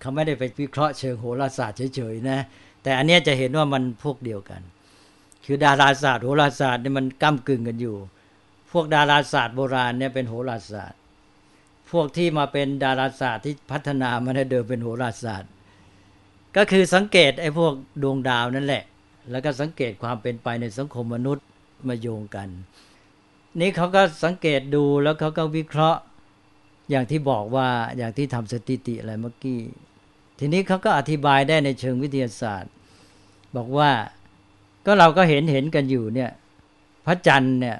[0.00, 2.38] เขาไม่ได้ไปวิเคราะห์เชิงโหราศาสตร์เฉยๆนะ
[2.82, 4.62] แต่อันนี้จะเห็นว่ามันพวกเดียวกัน
[5.44, 7.96] คือดาราศาสตร์โหราศาสตร์เนี่ยมันก้ากึ่งกันอยู่
[8.72, 10.98] พวกดาราศาสตร์โบราณเนี่ยเป็นโหราศาสตร์
[11.98, 15.50] วกที่มาเป็นดาราศาสตร์ที่พัฒนามาได้เดิมเป็นโหราศาสตร์
[16.56, 18.84] ก็คือสังเกตไอ้พวกดวงดาวนั่นแหละ
[19.30, 21.44] แล้วก็สังเกตความเป็นไปในสังคมมนุษย์
[21.88, 22.48] มาโยงกัน
[23.60, 26.00] นี่เขาก็สังเกตดูแล้วเขาก็วิเคราะห์
[26.90, 29.60] อย่างที่บอกว่าอย่างที่ทำสถิติอะไรเมื่อกี้
[30.38, 32.72] ทีนี้เขาก็อธิบายได้ในเชิงวิทยาศาสตร์
[33.56, 33.90] บอกว่า
[34.86, 36.30] ก็เราก็เห็นเห็นกันอยู่เนี่ย
[37.06, 37.76] พระจันทร์เนี่ย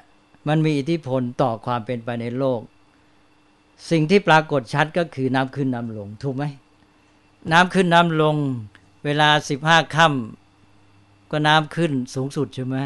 [0.47, 2.61] มันมีอิทธิพลต่อความเป็นไปในโลก
[3.89, 6.43] สิ่งที่ปรากฏชัดก็คือน้ำขึ้นน้ำลง ถูกไหม
[7.51, 8.35] น้ำขึ้นน้ำลง
[9.05, 12.77] เวลาสิบห้าค่ำก็น้ำขึ้นสูงสุดใช่ไหม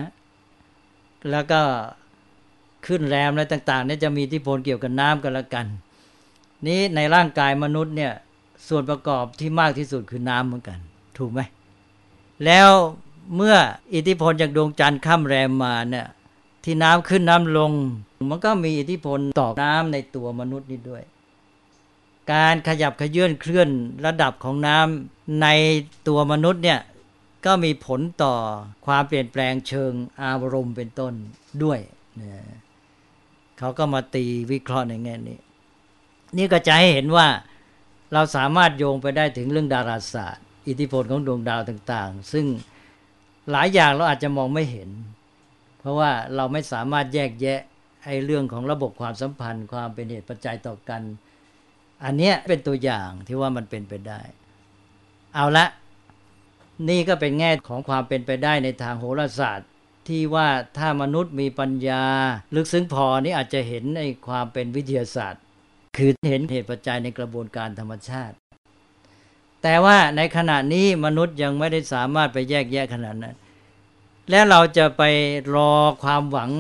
[1.32, 1.62] แล้วก็
[2.86, 5.66] ขึ้นแรมอะไรต่างๆเนี่ยจะมีอิทธิพลเกี่ยวกับน้ำกันละกัน
[6.68, 8.14] นี้ในร่างกายมนุษย์เนี่ย
[8.68, 10.80] ส่วนประกอบที่มากที่สุดคือน้ำเหมือนกัน
[11.18, 11.40] ถูกไหม
[12.46, 12.70] แล้ว
[13.36, 13.56] เมื่อ
[13.94, 16.08] อิทธิพลจากดวงจันทร์ข้ามแรมมาเนี่ย
[16.70, 17.72] ที่น้ำขึ้นน้ำลง
[18.30, 21.04] มันก็มีอิทธิพลต่อน้ำในตัวมนุษย์นี้ด้วย
[22.34, 23.70] การขยับขยื่นเคลื่อน
[24.06, 25.48] ระดับของน้ำใน
[26.08, 26.80] ตัวมนุษย์เนี่ย
[27.46, 28.34] ก็มีผลต่อ
[28.86, 31.14] ความเปลี่ยนแปลงเชิงอารมณ์เป็นต้น
[31.64, 31.80] ด้วย
[32.22, 32.34] นะ
[33.58, 35.38] เขาก็มาตีวิเคราะห์ในแง่นี้
[36.38, 37.28] นี่ก็จะให้เห็นว่า
[38.14, 42.46] เราสามารถโยงไปได้ถึงเรื่องดาราศาสตร์ อิทธิพลของดวงดาวต่าง ๆ ซึ่ง
[43.52, 44.90] หลายอย่างเราอาจจะมองไม่เห็น
[45.80, 47.60] เพราะว่าเราไม่สามารถแยกแยะ
[48.06, 51.02] ไอ้เรื่องของระบบความสัมพันธ์ ความเป็นเหตุปัจจัยต่อกัน
[52.04, 54.22] อันเนี้ยเป็นตัวอย่างที่ว่ามันเป็นไปได้
[55.36, 55.66] เอาละ
[56.90, 59.70] นี่ก็เป็นแง่ของความเป็นไปได้ในทางโหราศาสตร์
[60.08, 62.04] ที่ว่าถ้ามนุษย์มีปัญญา
[62.56, 65.42] ลึกซึ้งพอนี่อาจจะเห็นในความเป็นวิทยาศาสตร์
[65.98, 68.36] คือเห็นเหตุปัจจัยในกระบวนการธรรมชาติ
[69.64, 73.36] แต่ว่าในขณะนี้มนุษย์ยังไม่ได้สามารถไปแยกแยะขนาดนั้น
[74.30, 75.04] และเราจะไป
[75.56, 75.72] รอ
[76.04, 76.52] ความหวัง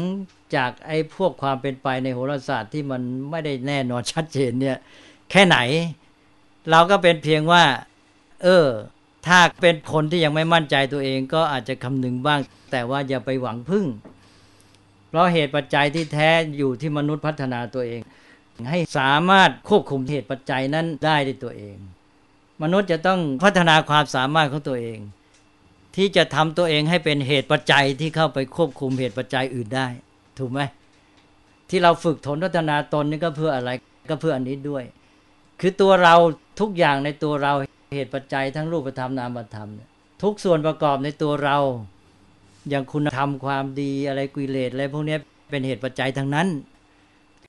[0.55, 4.77] จากไอ้พวกความเป็นไปในโหราศาสตร์ที่มันไม่ได้แน่นอนชัดเจนเนี่ย
[5.31, 5.57] แค่ไหน
[6.71, 7.63] เราก็เป็นเพียงว่า
[8.43, 8.67] เออ
[9.27, 12.39] ถ้าเป็นคนที่ยังไม่มั่นใจตัวเองก็อาจจะคำนึงบ้าง
[12.71, 13.85] แต่ว่าอย่าไปหวังพึ่ง
[15.09, 18.01] เพราะเหตุปัจจัยที่แท้อยู่ที่มนุษย์พัฒนาตัวเอง
[18.69, 21.77] ให้สามารถควบคุมเหตุปัจจัยนั้นได้ด้วยตัวเอง
[22.63, 24.99] มนุษย์จะต้องพัฒนาความสามารถของตัวเอง
[25.95, 29.87] ที่จะทำตัวเองให้เป็นเหตุปัจจัยที่เข้าไปควบคุมเหตุปัจจัยอื่นได้
[30.39, 30.59] ถูกไหม
[31.69, 33.69] ที่เราฝึกทนพัฒนาตนนี่ก็เพื่ออะไร
[34.09, 34.83] ก็เพื่ออันนี้ด้วย
[35.59, 36.15] คือตัวเรา
[36.59, 37.53] ทุกอย่างในตัวเรา
[37.95, 39.69] เหตุปัจจัยทั้งรูปธรรมนามธรรม
[40.23, 41.57] ทุกส่วนประกอบในตัวเรา
[42.69, 45.17] อย่างคุณธรรมความดีอะไรกุเลสอะไรพวกนี้
[45.49, 46.47] เป็นเหตุปัจจัยทั้งนั้น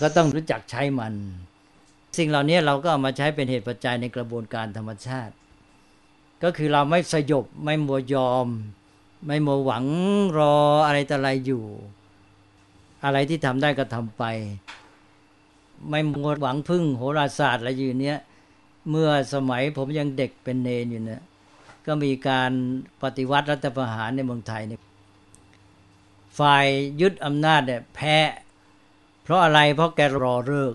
[0.02, 1.14] ก็ต้องรู้จักใช้มัน
[2.18, 5.32] สิ่งเหล่านี้เราก็เอามาใช้เป็นเหตุปัจจัยในกระบวนการธรรมชาติ
[6.42, 8.46] ก็คือเราไม่สยบไม่มัวยอม
[9.26, 9.84] ไม่มัวหวัง
[10.38, 11.64] รออะไรแต่อะไรอยู่
[13.04, 14.24] อะไรที่ทำได้ก็ทำไป
[15.88, 18.18] ไม่มัวหวังพึ่งโหราศาสตร์อะไรอยู่เนี้ย
[18.90, 21.22] เมื่อสมัยผมยังเด็กเป็นเนนอยู่เนี่ย
[21.86, 22.50] ก็มีการ
[23.02, 24.80] ปฏิวัติรัฐประหารในเมืองไทยเนี่ย
[26.38, 26.66] ฝ่าย
[27.00, 28.16] ยึดอำนาจเนี่ยแพ้
[29.22, 30.74] เพราะอะไรเพราะแกรอเลิก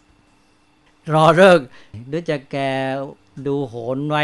[1.13, 1.59] รอเลิก
[2.07, 2.57] หรือจะแก
[3.45, 4.23] ดูโหนไว้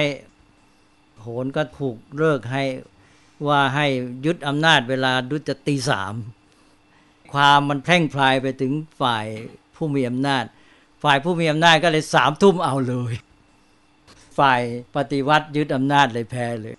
[1.21, 2.63] โหนก็ถูกเลิกให้
[3.47, 3.87] ว่าให้
[4.25, 6.13] ยึดอำนาจเวลาดุจะตีสาม
[7.31, 9.25] ความมันแพร่งพลายไปถึงฝ่าย
[9.75, 10.43] ผู้มีอำนาจ
[11.03, 13.13] ฝ่ายผู้มีอำนาจก็เลยสามทุ่มเอาเลย
[14.39, 14.61] ฝ่าย
[14.95, 16.75] ปฏิวัติยึดอำนาจเลยแพ้เลย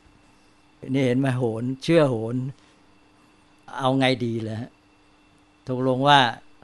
[0.95, 2.35] นี่เห็นไหมโหน เชื่อโหน
[3.79, 4.65] เอาไงดีแล้ว
[5.69, 6.19] ตกลงว่า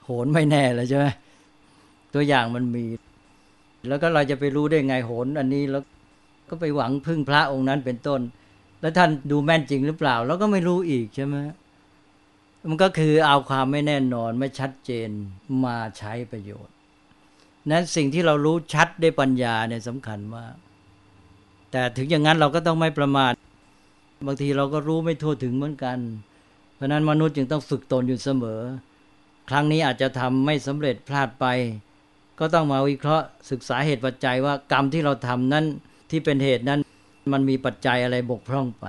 [0.05, 1.07] โหนไม่แน่แล้วใช่ไหม
[2.15, 2.85] ตัวอย่างมันมี
[3.89, 5.83] แล้วก็เราจะไปรู้ได้ไงโหน อันนี้แล้ว
[6.51, 8.21] ก็ไปหวังพึ่งพระองค์นั้นเป็นต้น
[8.81, 11.37] แล้วท่านดูแม่นจริงหรือเปล่า แล้วก็ไม่รู้อีกใช่ไหม
[12.69, 15.09] มันก็คือเอาความไม่แน่นอนไม่ชัดเจน
[15.65, 16.75] มาใช้ประโยชน์
[17.71, 20.55] นั้นสิ่งที่เรารู้ชัดด้วยปัญญาเนี่ยสำคัญมาก
[21.71, 23.33] แต่ถึงอย่างนั้นเราก็ต้องไม่ประมาท
[24.27, 25.99] บางทีเราก็รู้ไม่ทั่วถึงเหมือนกัน
[26.75, 28.61] เพราะนั้นมนุษย์จึงต้องฝึกตนอยู่เสมอ
[29.49, 31.47] ครั้งนี้อาจจะทำไม่สำเร็จพลาดไป
[32.39, 35.65] ก็ต้องมาวิเคราะห์ศึกษาเหตุปัจจัยว่ากรรมที่เราทำนั้น
[36.11, 36.81] ที่เป็นเหตุนั้น
[37.33, 38.87] มันมีปัจจัยอะไรบกพร่องไป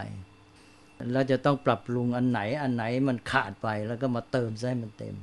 [1.11, 5.15] แล้วจะต้องปรับปรุงอันไหน อันไหนมันขาดไปแล้วก็มาเติมให้มันเต็ม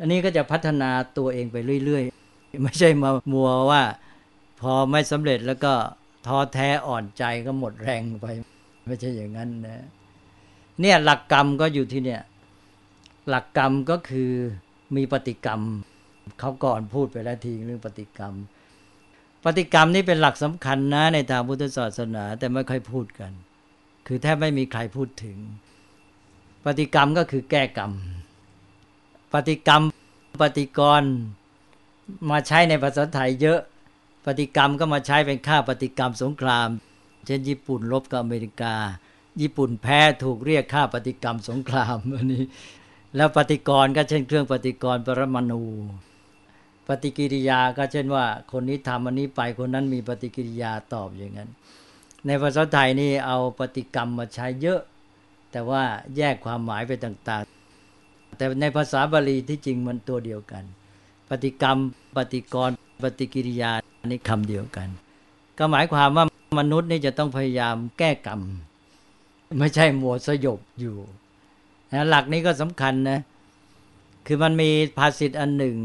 [0.00, 3.82] อันนี้ก็จะพัฒนาตัวเองไปเรื่อยๆ ไม่ใช่มามัวว่า
[4.60, 5.72] พอไม่สำเร็จแล้วก็
[6.26, 8.26] ท้อแท้อ่อนใจก็หมดแรงไป
[8.86, 9.86] ไม่ใช่อย่างนั้นนะ
[10.80, 12.22] เนี่ยหลักกรรมก็อยู่ที่เนี่ย
[13.28, 14.30] หลักกรรมก็คือ
[14.96, 15.60] มีปฏิกรรม
[16.38, 18.34] เขาก่อนพูดไปแล้วทีเรื่องปฏิกรรม
[19.44, 23.32] ปฏิกรรมนี่เป็นหลักสำคัญนะ ในทางพุทธศาสนา แต่ไม่ค่อยพูดกัน
[24.06, 25.36] คือแทบไม่มีใครพูดถึง
[26.66, 27.92] ปฏิกรรมก็คือแก้กรรม
[29.34, 29.82] ปฏิกรรม
[30.40, 31.02] ปฏิกร
[32.30, 33.60] มาใช้ในภาษาไทยเยอะ
[34.26, 36.68] ปฏิกรรมก็มาใช้เป็นค่าปฏิกรรมสงคราม
[37.26, 38.74] เช่น ญี่ปุ่นลบกับอเมริกา
[39.40, 42.44] ญี่ปุ่นแพ้ถูกเรียกค่าปฏิกรรมสงครามอันนี้
[43.16, 45.62] แล้วปฏิกรก็เช่นเครื่องปฏิกรปรมาณู
[46.90, 51.50] ปฏิกิริยาก็เช่นว่า คนนี้ทำอันนี้ไปคนนั้นมีปฏิกิริยาตอบอย่างนั้น
[52.26, 54.80] ในภาษาไทยนี่เอาปฏิกรรมมาใช้เยอะ
[55.52, 55.82] แต่ว่า
[56.16, 60.64] แยกความหมายไปต่างๆ แต่ในภาษาบาลีที่จริงมันตัวเดียวกัน
[61.30, 61.78] ปฏิกรรม
[62.16, 62.70] ปฏิกร
[63.02, 64.88] ปฏิกิริยาอันนี้คำเดียวกัน
[65.58, 66.24] ก็หมายความว่า
[66.60, 68.40] มนุษย์นี่จะต้องพยายามแก้กรรม
[69.58, 70.96] ไม่ใช่หมวดสยบอยู่
[71.92, 73.20] นะหลักนี้ก็สำคัญนะ
[74.26, 75.76] คือมันมีภาษิตอันหนึ่ง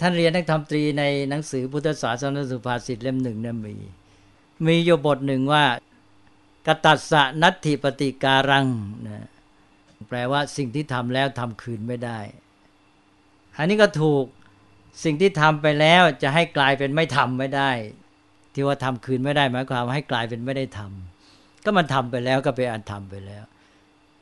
[0.00, 3.74] ท่านเรียนนักธรรมตรีในหนังสือพุทธศาสนสุภาษิตเล่มหนึ่งนะมี
[4.66, 5.64] มีอยู่บทหนึ่งว่า
[6.66, 8.66] กตัสสะนัตถิปฏิการัง
[9.08, 9.26] นะ
[10.08, 12.18] แปลว่าสิ่งที่ทำแล้วทำคืนไม่ได้
[13.58, 14.24] อันนี้ก็ถูก
[15.04, 17.70] สิ่งที่ทำไปแล้วจะให้กลายเป็นไม่ทำไม่ได้
[18.54, 23.44] ที่ว่าทำคืนไม่ได้หมายความว่าให้กลายเป็นไม่ได้ทำก็มันทำไปแล้วก็เป็นอันทำไปแล้ว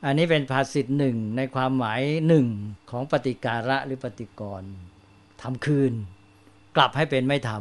[0.05, 2.47] อันนี้เป็นภาษิตหนึ่งในความหมายหนึ่ง
[2.91, 4.73] ของปฏิการะหรือปฏิกรณ์
[5.43, 5.93] ทำคืน
[6.75, 7.51] กลับให้เป็นไม่ท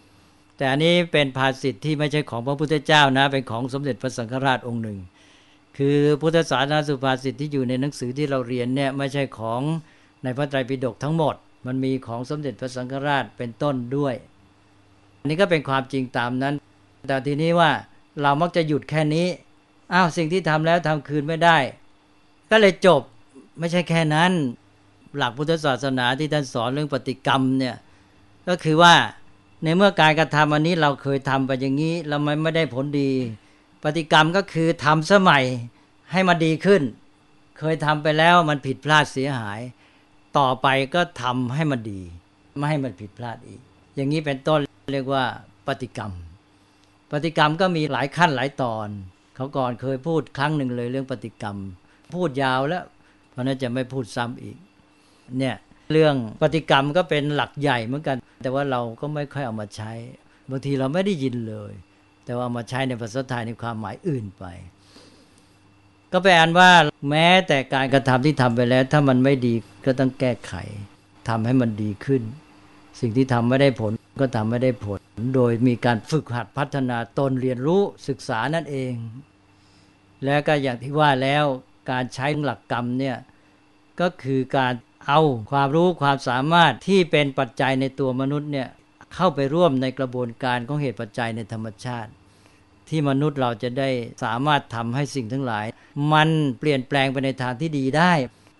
[0.00, 4.98] ำแต่อันนี้เป็นภาษิตที่ไม่ใช่ของพระพุทธเจ้านะ เป็นของสมเด็จพระสังฆราชองค์หนึ่ง
[5.78, 9.62] คือพุทธศาสนาสุภาษิตที่อยู่ในหนังสือที่เราเรียนเนี่ยไม่ใช่ของ
[10.22, 11.34] ในพระไตรปิฎกทั้งหมด
[11.66, 14.14] มันมีของสมเด็จพระสังฆราชเป็นต้นด้วย
[15.20, 16.54] อันนี้ก็เป็นความจริงตามนั้น
[17.08, 17.70] แต่ทีนี้ว่า
[18.22, 19.26] เรามักจะหยุดแค่นี้
[19.92, 21.58] อ้าวสิ่งที่ทำแล้วทำคืนไม่ได้
[22.50, 23.02] ก็เลยจบ
[23.58, 24.32] ไม่ใช่แค่นั้น
[25.16, 27.76] หลักพุทธศาสนาที่ท่านสอนเรื่องปฏิกรรมเนี่ย
[28.48, 28.94] ก็คือว่า
[29.62, 33.10] ในเมื่อการกระทำอันนี้เราเคยทำไปอย่างนี้เราไม่ไม่ได้ผลดี
[33.84, 35.44] ปฏิกรรมก็คือทำสมัย
[36.12, 36.82] ให้มันดีขึ้น
[37.58, 39.60] เคยทำไปแล้วมันผิดพลาดเสียหาย
[40.38, 42.00] ต่อไปก็ทำให้มันดี
[42.56, 43.60] ไม่ให้มันผิดพลาดอีก
[43.94, 44.60] อย่างนี้เป็นต้น
[44.92, 45.24] เรียกว่า
[45.68, 46.12] ปฏิกรรม
[47.12, 48.88] ปฏิกรรมก็มีหลายขั้นหลายตอน
[49.36, 51.56] เขาก่อนเคยพูดครั้งหนึ่งเลยเรื่องปฏิกรรม
[52.14, 52.84] พูดยาวแล้ว
[53.30, 54.56] เพราะนั้นจะไม่พูดซ้ำอีก
[55.38, 55.56] เนี่ย
[55.92, 59.92] เรื่องปฏิกรรมก็เป็นหลักใหญ่เหมือนกัน แต่ว่าเราก็ไม่ค่อยเอามาใช้
[60.50, 61.72] บางทีเราไม่ได้ยินเลย
[62.24, 64.44] แต่ว่าเอามาใช้ในภาษาไทยในความหมายอื่นไป
[66.12, 66.70] ก็แปลว่า
[67.10, 69.54] แม้แต่การกระทำที่ทำไปแล้ว ถ้ามันไม่ดี
[69.86, 70.54] ก็ต้องแก้ไข
[71.28, 72.22] ทำให้มันดีขึ้น
[73.00, 74.98] สิ่งที่ทำไม่ได้ผลก็ทำไม่ได้ผล
[75.34, 78.94] โดยมีการฝึกหัดพัฒนาตนเรียนรู้ศึกษานั่นเอง
[80.24, 81.44] แล้วก็อย่างที่ว่าแล้ว
[81.90, 83.16] การใช้หลักกรรมเนี่ย
[84.00, 84.74] ก็คือการ
[85.08, 88.68] เอาความรู้ความสามารถที่เป็นปัจจัยในตัวมนุษย์เนี่ย
[89.14, 92.10] เข้าไปร่วมในกระบวนการของเหตุปัจจัยในธรรมชาติ
[92.88, 93.88] ที่มนุษย์เราจะได้
[94.22, 95.66] สามารถทำให้สิ่งทั้งหลาย
[96.12, 98.12] มันเปลี่ยนแปลงไปในทางที่ดีได้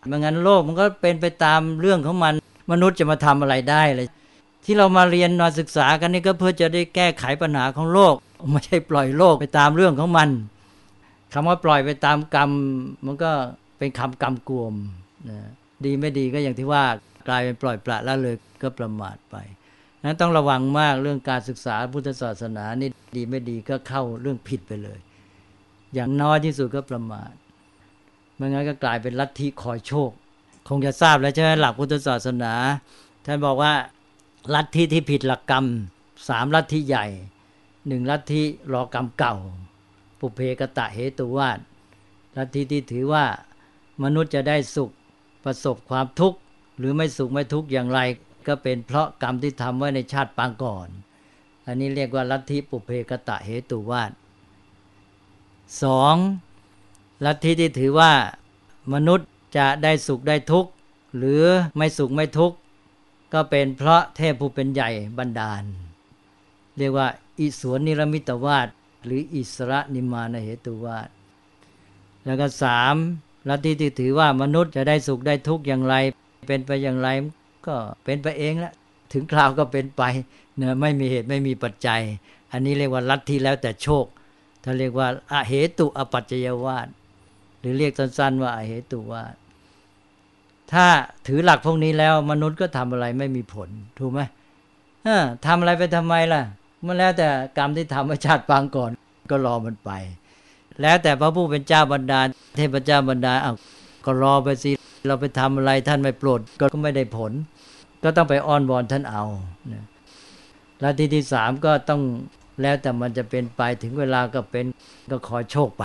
[0.07, 2.35] ไม่งั้นโลกมันก็เป็นไปตามเรื่องของมัน
[2.73, 4.09] มนุษย์จะมาทำอะไรได้เลย
[4.65, 8.15] ที่เรามาเรียนมาศึกษากันนี่ก็เพื่อจะได้แก้ไขปัญหาของโลก
[8.51, 10.29] ไม่ใช่ปล่อยโลกไปตามเรื่องของมัน
[11.33, 12.51] คำว่าปล่อยไปตามกรรม
[13.07, 13.33] มันก็
[13.79, 14.75] เป็นคำกรรมกวม
[15.29, 15.39] นะ
[15.85, 16.85] ดีไม่ดีก็อย่างที่ว่า
[17.29, 19.37] กลายเป็นปล่อยปละละเลยก็ประมาทไป
[20.05, 24.99] นั้นต้องระวังมากเรื่องการศึกษาพุทธศาสนานี่ดีไม่ดีก็เข้าเรื่องผิดไปเลย
[25.95, 27.33] อย่างน้อยที่สุดก็ประมาท
[28.37, 30.11] ไม่งั้นก็กลายเป็นลัทธิคอยโชค
[30.69, 32.53] คงจะทราบแล้วใช่ไหมหลักพุทธศาสนา
[33.27, 33.73] ท่านบอกว่า
[34.55, 35.67] ลัทธิที่ผิดหลักกรรม
[36.29, 37.07] สามลัทธิใหญ่
[37.87, 39.37] หนึ่งลัทธิรอกรรมเก่า
[40.19, 41.59] ปุเพกตะเหตุวาด
[42.37, 43.25] ลัทธิที่ถือว่า
[44.03, 44.91] มนุษย์จะได้สุข
[45.45, 46.39] ประสบความทุกข์
[46.79, 48.01] หรือไม่สุขไม่ทุกข์อย่างไร
[48.47, 50.89] ก็เป็นเพราะกรรมที่ทำไว้ในชาติปางก่อน
[51.67, 54.11] อันนี้เรียกว่าลัทธิปุเพกตะเหตุวาด
[55.83, 56.17] สอง
[57.25, 58.13] ลัทธิที่ถือว่า
[58.93, 60.71] มนุษย์จะได้สุขได้ทุกข์
[61.17, 61.43] หรือ
[61.77, 62.57] ไม่สุขไม่ทุกข์
[63.33, 65.65] ก็เป็นเพราะเทพผู้เป็นใหญ่บันดาล
[66.79, 68.69] เรียกว่า อิสวนนิรมิตวาด
[69.05, 71.09] หรืออิสระนิมานเหตุวาด
[72.25, 72.97] แล้วก็สาม
[73.49, 75.95] ลัทธิที่ถือว่ามนุษย์จะได้สุขได้ทุกข์อย่างไร
[76.49, 77.09] เป็นไปอย่างไร
[77.67, 78.73] ก็เป็นไปเองละ
[79.13, 80.03] ถึงคราวก็เป็นไป
[80.59, 82.01] เนะไม่มีเหตุไม่มีปัจจัย
[82.53, 84.07] อันนี้เรียกว่าลัทธิแล้วแต่โชค
[84.65, 86.89] ถ้าเรียกว่าอาเหตุอปัจจยวาด
[87.61, 89.35] หรือเรียกสั้นๆว่าอาเหตุวาด
[90.73, 90.87] ถ้า
[91.27, 94.21] ถือหลักพวกนี้แล้วมนุษย์ก็ทำอะไรไม่มีผลถูกไหม
[95.47, 96.43] ทำอะไรไปทำไมล่ะ
[96.85, 97.29] มันแล้วแต่
[97.59, 98.91] กรรมที่ทำไว้ชาติปางก่อน
[99.31, 99.91] ก็รอมันไป
[100.81, 103.53] แล้วแต่พระผู้เป็นเจ้าบรรดาลเทพเจ้าบรรดาเอา
[104.05, 104.71] ก็รอไปสิ
[105.09, 107.33] เราไปทำอะไรท่านไม่โปรดก็ไม่ได้ผล
[108.03, 109.25] ก็ต้องไปอ้อนวอนท่านเอา
[110.81, 112.01] แล้วที่ที่สามก็ต้อง
[112.63, 114.65] แล้วแต่มันจะเป็นไปถึงเวลาก็เป็น
[115.11, 115.85] ก็คอยโชคไป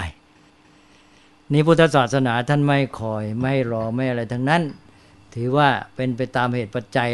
[1.52, 4.62] นี่พุทธศาสนาท่านไม่คอยไม่รอไม่อะไรทั้งนั้น
[5.36, 7.10] ถือว่าเป็นไปตามเหตุปัจจัย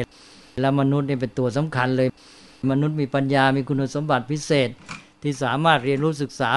[0.62, 2.08] แล้วมนุษย์นี่เป็นตัวสำคัญเลย
[2.72, 4.70] มนุษย์มีปัญญามีคุณสมบัติพิเศษ
[5.24, 6.50] ที่สามารถเรียนรู้ศึกษา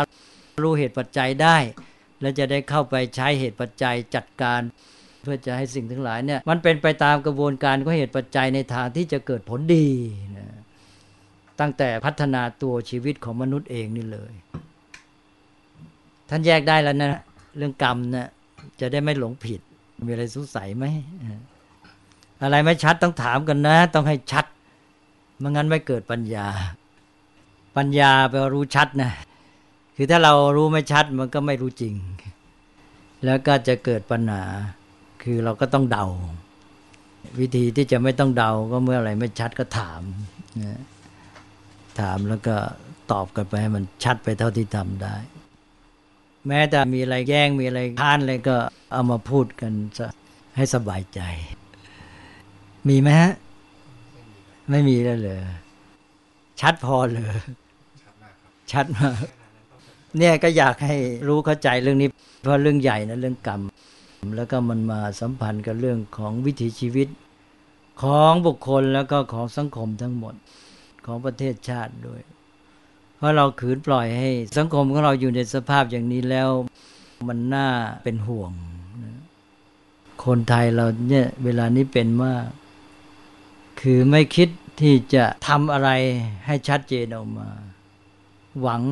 [0.63, 1.57] รู้เหตุปัจจัยได้
[2.21, 4.61] และจะได้เข้าไปใช้เหตุปัจจัยจัดการ
[5.23, 9.89] เพื่อจะให้สิ่งทั้งหลายเนี่ยมันเป็นไปตามกระบวนการของเหตุปัจจัยในทางที่จะเกิดผลดี
[10.37, 10.47] นะ
[11.61, 14.33] ตั้งแต่พัฒนาตัวชีวิตของมนุษย์เองนี่เลย
[16.31, 17.23] ท่านแยกได้แล้วนะ
[17.57, 18.29] เรื่องกรรมนะ
[18.81, 19.61] จะได้ไม่หลงผิด
[20.07, 20.85] มีอะไรสงสัยไหม
[22.43, 24.45] อะไรไม่ชัดต้องถามกันนะ ต้องให้ชัด
[25.39, 26.47] ไม่งั้นไม่เกิดปัญญา
[27.77, 29.11] ปัญญาแปลว่ารู้ชัดนะ
[30.01, 31.95] คือถ้าเรารู้ไม่ชัดมันก็ไม่รู้จริง
[33.25, 34.45] แล้วก็จะเกิดปัญหา
[35.23, 36.07] คือเราก็ต้องเดา
[37.41, 40.01] วิธีที่จะไม่ต้องเดาก็เมื่ออะไรไม่ชัดก็ถาม
[40.63, 40.81] นะ
[42.01, 42.57] ถามแล้วก็
[43.13, 45.17] ตอบกันไปให้มันชัดไปเท่าที่ทำได้
[46.49, 48.57] แม้แต่มีอะไรแย่งมีอะไรค้านอะไรก็
[48.93, 49.73] เอามาพูดกัน
[50.57, 51.21] ให้สบายใจ
[52.89, 53.33] มีไหมฮะ
[54.71, 55.39] ไม่มีแล้วเลย
[56.61, 57.37] ชัดพอเลย
[58.73, 59.15] ชัดมาก
[60.17, 60.97] เนี่ยก็อยากให้
[61.29, 62.09] รู้เข้าใจเรื่องนี้
[62.43, 63.61] เพราะเรื่องใหญ่นะเรื่องกรรม
[64.37, 67.09] แล้วก็มันมาสัมพันธ์กับเรื่องของวิถีชีวิต
[68.03, 70.35] ของบุคคลแล้วก็ของสังคมทั้งหมด
[71.07, 72.23] ของประเทศชาติด้วย
[73.17, 76.49] เพราะเราขืนปล่อยให้ สังคมของเราอยู่ในสภาพอย่างนี้แล้ว
[77.29, 77.69] มันน่า
[78.05, 78.53] เป็นห่วง
[80.25, 82.47] คนไทยเราเนี่ยเวลานี้เป็นมาก
[83.81, 84.49] คือไม่คิด
[84.81, 85.91] ที่จะทำอะไร
[86.47, 87.49] ให้ชัดเจนออกมา
[88.61, 88.83] หวัง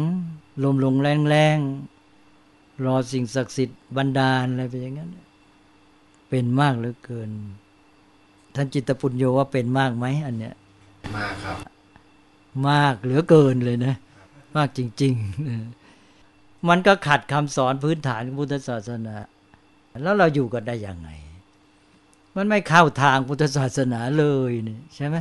[0.63, 1.59] ลมลงแรงแรง
[2.85, 5.11] รอสิ่งศักดิ์สิทธิ์บันดาลอะไรไปอย่างนั้น
[6.29, 7.31] เป็นมากเหลือเกิน
[8.55, 10.55] ท่านจิตปุญโยว่าเป็นมากไหมอันเนี้ย
[11.17, 11.59] มากครับ
[12.69, 13.95] มากเหลือเกินเลยนะ
[14.57, 15.15] มากจริง
[15.91, 19.15] ๆ มันก็ขัดคำสอนพื้นฐานของพุทธศาสนา
[20.03, 21.11] แล้วเราอยู่กันได้ยังไง
[22.37, 25.17] มันไม่เข้าทางพุทธศาสนาเลยนี่ใช่ไหม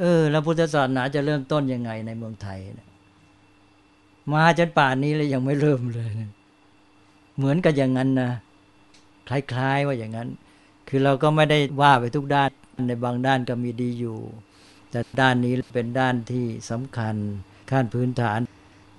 [0.00, 2.89] เออ แล้วพุทธศาสนาจะเริ่มต้นยังไงในเมืองไทยนะ
[4.32, 6.10] มาจนป่านนี้เลยยังไม่เริ่มเลย
[7.36, 8.30] เหมือนกับอย่างนั้นนะ
[9.28, 10.28] คล้ายๆว่าอย่างนั้น
[10.88, 12.50] คือเราก็ไม่ได้ว่าไปทุกด้าน
[12.88, 14.18] ในบางด้านก็มีดีอยู่
[14.90, 17.14] แต่ด้านนี้เป็นด้านที่สำคัญ
[17.70, 18.38] ขั้นพื้นฐาน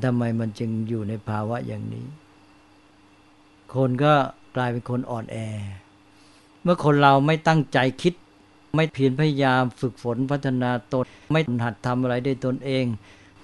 [0.04, 2.06] ทำไมมันจึงอยู่ในภาวะอย่างนี้
[3.76, 4.13] คนก็
[4.56, 5.38] กลายเป็นคนอ่อนแอ
[6.63, 8.13] เมื่อคนเราไม่ตั้งใจคิด
[8.76, 12.86] ไม่เพียรพยายามฝึกฝนพัฒนาตน ไม่หัดทำอะไรด้วยตนเอง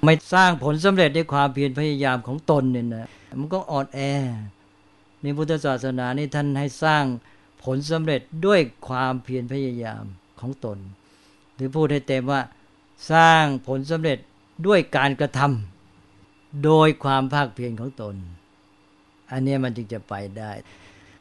[0.07, 3.07] ไม่สร้างผลสำเร็จด้วยความเพียรพยายามของตนเนี่ยนะ
[3.39, 3.99] มันก็อ่อนแอ
[5.21, 7.03] ในพุทธศาสนานี่ท่านให้สร้าง
[7.63, 10.03] ผลสำเร็จด้วยความเพียรพยายาม
[10.39, 10.77] ของตน
[11.55, 12.41] หรือพูดให้เต็มว่า
[13.11, 14.17] สร้างผลสำเร็จ
[14.67, 18.15] ด้วยการกระทำโดยความภาคเพียรของตน
[19.31, 20.51] อันนี้มันจึงจะไปได้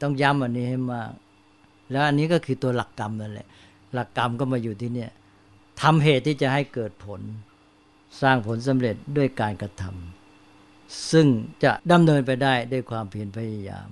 [0.01, 1.11] ต้องย้ำอันนี้ให้มาก
[1.91, 3.47] แล้วอันนี้ก็คือตัวหลักกรรมนั่นแหละ
[3.93, 5.11] หลักกรรมก็มาอยู่ที่เนี่ย
[5.81, 7.21] ทำเหตุที่จะให้เกิดผล
[8.21, 11.27] สร้างผลสำเร็จด้วยการกระทำซึ่ง
[11.63, 13.89] จะดำเนินไปได้ด้วยความเพียรพยายาม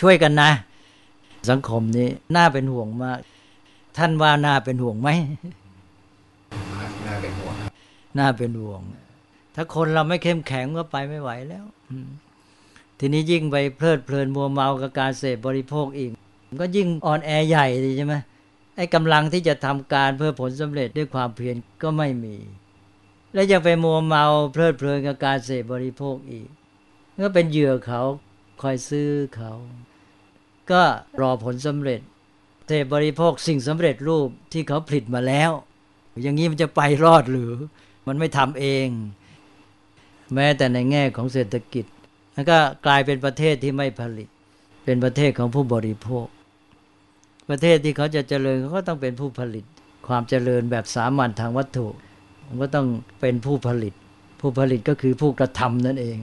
[0.00, 0.50] ช่วยกันนะ
[1.50, 3.18] สังคมนี้น่าเป็นห่วงมาก
[3.98, 5.08] ท่านว่าน่าเป็นห่วงไหม
[7.06, 7.72] น่าเป็นห่วงครับ
[8.18, 8.80] น่าเป็นห่วง
[9.54, 12.08] ถ้าคนเราไม่เข้มแข็งก็ไปไม่ไหวแล้วอืม
[12.98, 16.10] ทีนี้ยิ่งไปเพลิดเพลินมัวเมากับการเสพบริโภคอีก
[16.48, 18.14] มันก็ยิ่งอ่อนแอใหญ่ดีใช่ไหม
[18.76, 22.36] ไอ้กำลังที่จะทำการเพื่อผลสำเร็จด้วยความเพียรก็ไม่มี
[23.34, 26.48] และยังไปมัวเมาเพลิดเพลินกับการเสพบริโภคอีก
[27.24, 28.00] ก็เป็นเหยื่อเขา
[28.62, 29.52] คอยซื้อเขา
[30.70, 30.82] ก็
[31.20, 32.00] รอผลสำเร็จ
[32.66, 35.50] เสพบริโภคสิ่งสำเร็จรูปที่เขาผลิตมาแล้ว
[36.22, 37.52] อย่างนี้มันจะไปรอดหรือ
[38.06, 38.88] มันไม่ทำเอง
[40.34, 41.84] แม้แต่ในแง่ของเศรษฐกิจ
[42.34, 44.28] แล้วก็กลายเป็นประเทศที่ไม่ผลิต
[44.84, 46.26] เป็นประเทศของผู้บริโภค
[47.50, 49.64] ประเทศที่เขาจะเจริญเขาก็ต้องเป็นผู้ผลิต
[50.08, 51.86] ความเจริญแบบสามัญทางวัตถุ
[52.52, 52.88] มันก็ต้อง
[53.20, 53.94] เป็นผู้ผลิต
[54.40, 56.16] ผู้ผลิตก็คือผู้กระทำนั่นเอง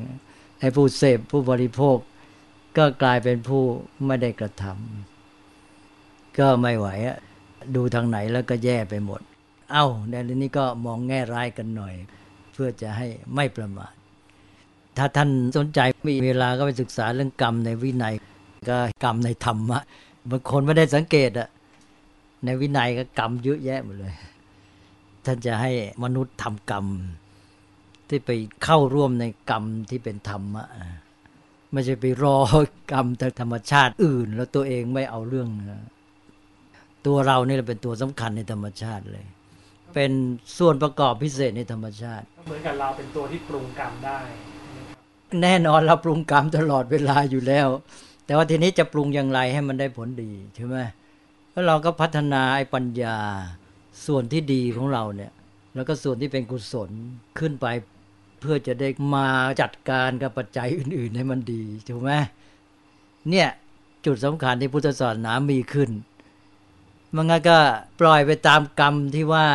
[0.60, 1.98] ไอ้ผู้เสพผู้บริโภค
[2.78, 3.64] ก็กลายเป็นผู้
[4.06, 7.18] ไม่ได้กระทำก็ไม่ไหวอะ
[7.76, 9.22] ดูทางไหนแล้วก็แย่ไปหมด
[9.72, 11.94] เอ้าในเรื่องนี้ก็มองแง่ร้ายกันหน่อย
[12.54, 13.94] เพื่อจะให้ไม่ประมาท
[14.98, 18.14] ถ้าท่านสนใจมีเวลาก็ไปศึกษาเรื่องกรรมในวินัย
[18.70, 19.80] ก็กรรมในธรรมะ
[20.30, 21.50] บางคนไม่ได้สังเกตอะ
[22.46, 24.14] ในวินัยก็กรรมเยอะแยะหมดเลย
[25.26, 25.72] ท่านจะให้
[26.04, 26.86] มนุษย์ทำกรรม
[28.10, 28.32] ที่ไป
[28.64, 30.66] เข้าร่วมในกรรมที่เป็นธรรมะ
[31.74, 32.38] ไม่ใช่ไปรอ
[32.92, 35.82] กรรมทางธรรมชาติอื่น แล้วตัวเองไม่เอาเรื่องนะ
[37.06, 39.26] ตัวเรานี่แหละเป็นตัวสำคัญในธรรมชาติเลย
[39.94, 40.12] เป็น
[40.58, 44.20] ส่วนประกอบพิเศษในธรรมชาติก็เหมือนกับเราเป็นตัวที่ปรุงกรรมได้
[45.42, 47.68] แน่นอนเราปรุงกรรมตลอดเวลาอยู่แล้ว
[48.26, 50.78] แต่ว่าทีนี้จะปรุงอย่างไรให้มันได้ผลดีใช่ไหม
[51.52, 53.18] แล้วเราก็พัฒนาไอ้ปัญญา
[54.06, 55.32] ส่วนที่ดีของเราเนี่ย
[55.76, 56.90] แล้วก็ส่วนที่เป็นกุศล
[57.40, 57.66] ขึ้นไป
[58.40, 59.28] เพื่อจะได้มา
[59.62, 62.12] จัดการกับปัจจัยอื่น ๆ ให้มันดีถูกไหม
[63.30, 63.50] เนี่ย
[64.06, 65.90] จุดสำคัญที่พุทธศาสนามีขึ้น
[67.16, 67.58] มันก็
[68.00, 69.46] ปล่อยไปตามกรรมที่ว่า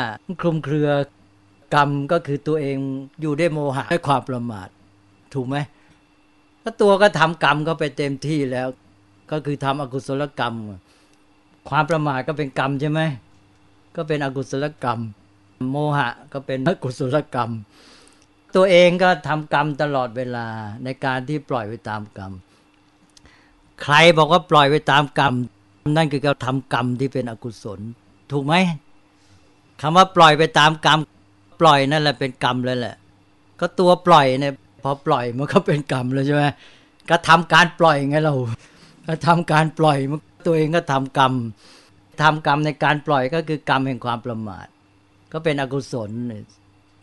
[0.40, 0.90] คลุมเครือ
[1.74, 2.76] กรรมก็คือตัวเอง
[3.20, 4.68] อยู่ได้โมหะด้วยความประมาท
[5.34, 5.56] ถูกไหม
[6.62, 8.68] ก็ตัวก็ทำกรรมก็ไปเต็มที่แล้ว
[9.30, 10.54] ก็คือทำอกุศลกรรม
[11.68, 13.00] ความประมาทก็เป็นกรรมใช่ไหม
[13.96, 15.00] ก็เป็นอกุศลกรรม
[15.70, 17.50] โมหะก็เป็นอกุศลกรรม
[18.54, 20.46] ตัวเองก็ทำกรรมตลอดเวลา
[20.84, 22.32] ในการที่ปล่อยไปตามกรรม
[23.82, 25.32] ใครบอกว่าปล่อยไปตามกรรม
[25.96, 27.80] นั่นคือการทำกรรมที่เป็นอกุศล
[28.32, 28.54] ถูกไหม
[29.80, 30.98] คำว่าปล่อยไปตามกรรม
[31.60, 32.96] ปล่อยนั่นแหละเป็นกรรมเลยแหละ
[33.60, 36.44] ก็ตัวปล่อยเนี่ยพอปล่อยมันก็เป็นกรรมเลยใช่ไหม
[37.10, 38.34] ก็ทำการปล่อยไงเรา
[39.06, 41.32] ก็ทำการปล่อยมันตัวเองก็ทำกรรม
[42.22, 44.66] ทำกรรมในการปล่อยก็คือกรรมแห่งความประมาท
[45.32, 46.10] ก็เป็นอกุศล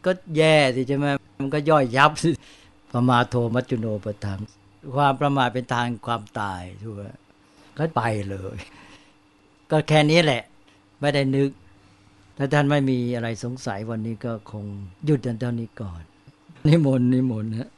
[0.05, 1.05] ก็แย่สิใช่ไหม
[1.41, 2.11] มันก็ย่อยยับ
[2.93, 4.39] ประมาทโทมัจจุโนปะทัง
[4.95, 7.01] ความประมาทเป็นทางความตายถูกไหม
[7.77, 8.57] ก็ไปเลย
[9.71, 10.43] ก็แค่นี้แหละ
[10.99, 11.49] ไม่ได้นึก
[12.37, 14.65] ถ้าท่านไม่มีอะไรสงสัยวันนี้ก็คง
[15.05, 16.01] หยุดกันเท่านี้ก่อน
[16.67, 17.69] นิมนต์นิมนต์นะ